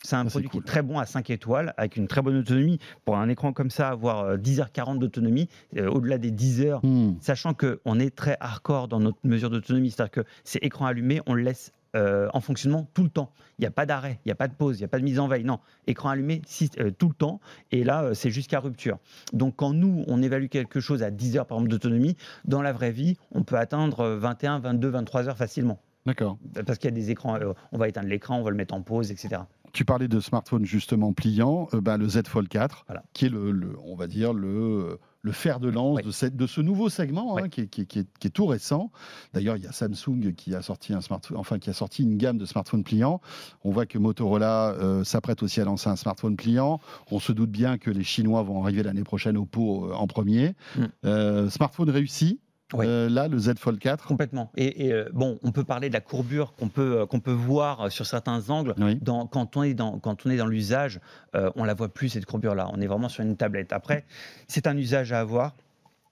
[0.01, 2.79] C'est un produit qui est très bon à 5 étoiles, avec une très bonne autonomie.
[3.05, 7.13] Pour un écran comme ça, avoir euh, 10h40 d'autonomie, euh, au-delà des 10 heures, Hmm.
[7.19, 11.33] sachant qu'on est très hardcore dans notre mesure d'autonomie, c'est-à-dire que c'est écran allumé, on
[11.33, 13.31] le laisse euh, en fonctionnement tout le temps.
[13.57, 14.99] Il n'y a pas d'arrêt, il n'y a pas de pause, il n'y a pas
[14.99, 15.43] de mise en veille.
[15.43, 17.39] Non, écran allumé si- euh, tout le temps,
[17.71, 18.99] et là, euh, c'est jusqu'à rupture.
[19.33, 22.15] Donc quand nous, on évalue quelque chose à 10 heures par exemple d'autonomie,
[22.45, 25.79] dans la vraie vie, on peut atteindre euh, 21, 22, 23 heures facilement.
[26.05, 26.37] D'accord.
[26.65, 28.73] Parce qu'il y a des écrans, euh, on va éteindre l'écran, on va le mettre
[28.75, 29.41] en pause, etc.
[29.73, 33.03] Tu parlais de smartphone justement pliant, euh, ben, le Z Fold 4, Voilà.
[33.13, 36.01] qui est le, le- on va dire le, le fer de lance Ouais.
[36.03, 38.31] de, cette- de ce nouveau segment hein, qui, est, qui est- qui est- qui est
[38.31, 38.91] tout récent.
[39.33, 42.17] D'ailleurs, il y a Samsung qui a sorti un smartphone, enfin qui a sorti une
[42.17, 43.21] gamme de smartphones pliants.
[43.63, 46.79] On voit que Motorola euh, s'apprête aussi à lancer un smartphone pliant.
[47.11, 50.07] On se doute bien que les Chinois vont arriver l'année prochaine au pot euh, en
[50.07, 50.55] premier.
[50.77, 50.83] Mm.
[51.05, 52.39] Euh, smartphone réussi.
[52.75, 54.05] Euh, là, le Z Fold 4.
[54.05, 54.51] Complètement.
[54.55, 57.31] Et, et, euh, bon, on peut parler de la courbure qu'on peut, euh, qu'on peut
[57.31, 58.75] voir sur certains angles.
[58.77, 58.97] Oui.
[59.01, 60.99] Dans- quand on est dans, quand on est dans l'usage,
[61.33, 62.69] on la voit plus cette courbure-là.
[62.73, 63.73] On est vraiment sur une tablette.
[63.73, 64.05] Après,
[64.47, 65.55] c'est un usage à avoir.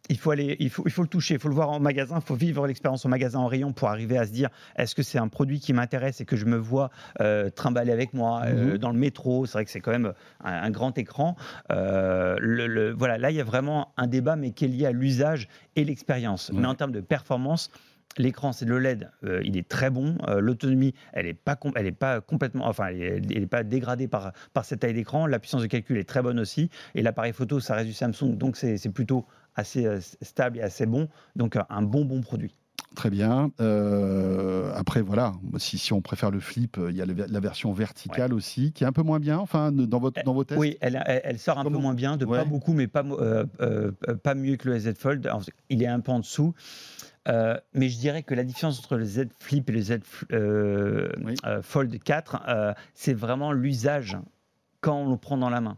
[0.10, 2.16] Il faut, aller, il, faut, il faut le toucher, il faut le voir en magasin,
[2.18, 5.04] il faut vivre l'expérience en magasin en rayon pour arriver à se dire est-ce que
[5.04, 8.72] c'est un produit qui m'intéresse et que je me vois euh, trimballer avec moi euh,
[8.74, 8.78] Mhm.
[8.78, 9.46] dans le métro?
[9.46, 11.36] C'est vrai que c'est quand même un, un grand écran.
[11.72, 14.86] Euh, le- le- voilà, là, il y a vraiment un débat, mais qui est lié
[14.86, 16.52] à l'usage et l'expérience.
[16.54, 17.70] Mais en termes de performance,
[18.20, 20.18] L'écran, c'est le LED, euh, il est très bon.
[20.28, 23.46] Euh, L'autonomie, elle n'est pas, com- elle est pas complètement, enfin, elle est- elle n'est
[23.46, 25.28] pas dégradée par, par cette taille d'écran.
[25.28, 26.72] La puissance de calcul est très bonne aussi.
[26.96, 29.28] Et l'appareil photo, ça reste du Samsung, donc c'est plutôt
[29.58, 31.10] assez euh, stable et assez bon.
[31.36, 32.56] Donc euh, un bon, bon produit.
[32.96, 33.52] Très bien.
[33.60, 37.72] Euh, après, voilà, si, si on préfère le flip, il y a le- la version
[37.74, 40.60] verticale aussi, qui est un peu moins bien, enfin, dans, votre, dans vos tests?
[40.60, 42.40] Oui, elle, elle- elle sort un Comment peu moins bien, de Ouais.
[42.40, 45.28] pas beaucoup, mais pas, euh, euh, euh, pas mieux que le Z Fold.
[45.28, 46.56] Alors, Il est un peu en dessous.
[47.28, 50.00] Euh, mais je dirais que la différence entre le Z Flip et le Z
[50.32, 51.36] euh, Oui.
[51.46, 54.18] euh, Fold 4, euh, c'est vraiment l'usage
[54.82, 55.78] quand on le prend dans la main.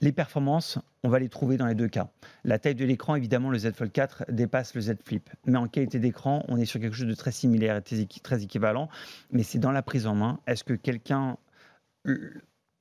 [0.00, 2.08] Les performances, on va les trouver dans les deux cas.
[2.44, 5.28] La taille de l'écran, évidemment, le Z Fold 4 dépasse le Z Flip.
[5.46, 8.20] Mais en qualité d'écran, on est sur quelque chose de très similaire et très équi-
[8.20, 8.88] très équivalent.
[9.30, 10.38] Mais c'est dans la prise en main.
[10.46, 11.36] Est-ce que quelqu'un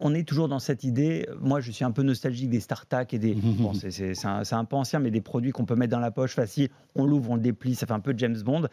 [0.01, 1.27] on est toujours dans cette idée.
[1.41, 3.33] Moi, je suis un peu nostalgique des StarTAC et des.
[3.59, 6.35] bon, c'est- un, un peu ancien, mais des produits qu'on peut mettre dans la poche
[6.35, 6.69] facile.
[6.95, 8.67] On l'ouvre, on le déplie, ça fait un peu James Bond.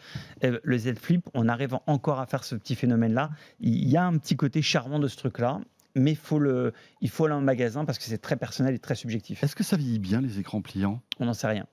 [0.44, 3.30] Euh, le Z Flip, on arrive encore à faire ce petit phénomène-là.
[3.58, 5.58] Il y a un petit côté charmant de ce truc-là,
[5.96, 8.94] mais faut le, il faut aller en magasin parce que c'est très personnel et très
[8.94, 9.42] subjectif.
[9.42, 11.00] Est-ce que ça vieillit bien les écrans pliants?
[11.18, 11.66] On n'en sait rien.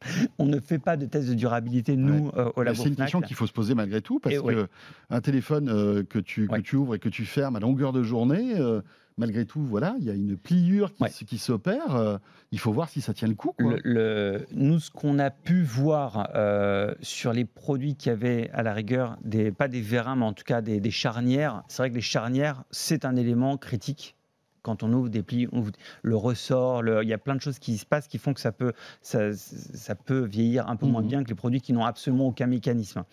[0.38, 2.96] On ne fait pas de test de durabilité, nous, euh, au Mais labo C'est une
[2.96, 4.66] question qu'il faut se poser malgré tout, parce Et que ouais.
[5.10, 6.62] un téléphone euh, que, tu, que Ouais.
[6.62, 8.82] tu ouvres et que tu fermes à longueur de journée, euh,
[9.18, 11.08] malgré tout, voilà, il y a une pliure qui, Ouais.
[11.08, 11.94] s- qui s'opère.
[11.96, 12.18] euh,
[12.52, 13.52] il faut voir si ça tient le coup.
[13.58, 13.72] quoi.
[13.72, 18.62] Le- le- nous, ce qu'on a pu voir euh, sur les produits qui avaient à
[18.62, 21.90] la rigueur, des, pas des vérins, mais en tout cas des, des charnières, c'est vrai
[21.90, 24.14] que les charnières, c'est un élément critique.
[24.62, 27.40] Quand on ouvre des plis, on ouvre le ressort, le- il y a plein de
[27.40, 30.86] choses qui se passent qui font que ça peut, ça, ça peut vieillir un peu
[30.86, 31.08] moins Mhm.
[31.08, 33.04] bien que les produits qui n'ont absolument aucun mécanisme.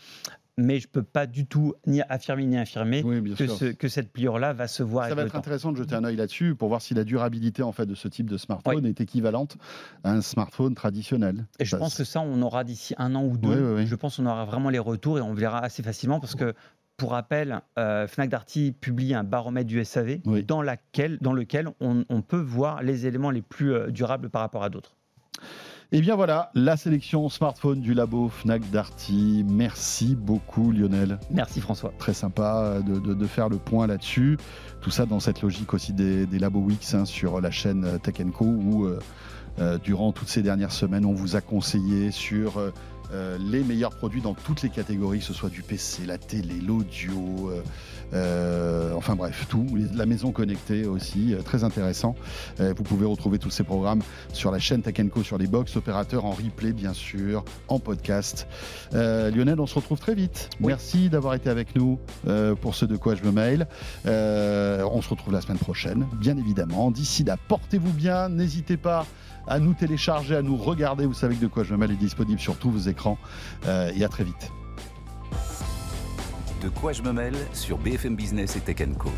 [0.60, 3.56] Mais je ne peux pas du tout ni affirmer ni infirmer Oui, que, sûr.
[3.58, 5.40] ce- que cette pliure-là va se voir Ça avec va être temps.
[5.40, 8.08] intéressant de jeter un œil là-dessus pour voir si la durabilité en fait de ce
[8.08, 9.58] type de smartphone est équivalente
[10.04, 11.48] à un smartphone traditionnel.
[11.60, 13.78] Et je Ça, pense que ça, on aura d'ici un an ou deux.
[13.78, 13.88] Oui.
[13.88, 16.54] Je pense qu'on aura vraiment les retours et on verra assez facilement parce que,
[16.98, 20.44] pour rappel, euh, Fnac Darty publie un baromètre du SAV Oui.
[20.44, 24.42] dans, laquelle, dans lequel on, on peut voir les éléments les plus euh, durables par
[24.44, 24.96] rapport à d'autres.
[25.96, 29.46] Et bien voilà, la sélection smartphone du labo Fnac Darty.
[29.48, 31.20] Merci beaucoup Lionel.
[31.30, 31.94] Merci François.
[32.00, 34.38] Très sympa de, de- de faire le point là-dessus.
[34.82, 37.98] Tout ça dans cette logique aussi des, des Labo Weeks hein, sur la chaîne euh,
[38.00, 38.98] Tech Co où euh,
[39.60, 42.72] euh, durant toutes ces dernières semaines, on vous a conseillé sur euh,
[43.14, 46.56] euh, les meilleurs produits dans toutes les catégories, que ce soit du PC, la télé,
[46.66, 47.62] l'audio, euh,
[48.14, 49.68] euh, enfin bref, tout.
[49.94, 52.16] La maison connectée aussi, très intéressant.
[52.60, 54.02] Vous pouvez retrouver tous ces programmes
[54.32, 58.48] sur la chaîne Tech Co, sur les box opérateurs, en replay bien sûr, en podcast.
[58.92, 60.50] Lionel, on se retrouve très vite.
[60.60, 60.68] Oui.
[60.68, 62.00] Merci d'avoir été avec nous
[62.62, 63.68] pour ce de quoi je me mail.
[64.06, 66.92] On se retrouve la semaine prochaine, bien évidemment.
[66.92, 68.30] D'ici là, portez-vous bien.
[68.30, 69.06] N'hésitez pas
[69.48, 71.06] à nous télécharger, à nous regarder.
[71.06, 73.18] Vous savez que de quoi je me mail est disponible sur tous vos écrans.
[73.66, 74.52] Euh, et à très vite.
[76.62, 79.10] De quoi je me mêle sur BFM Business et Tech Co.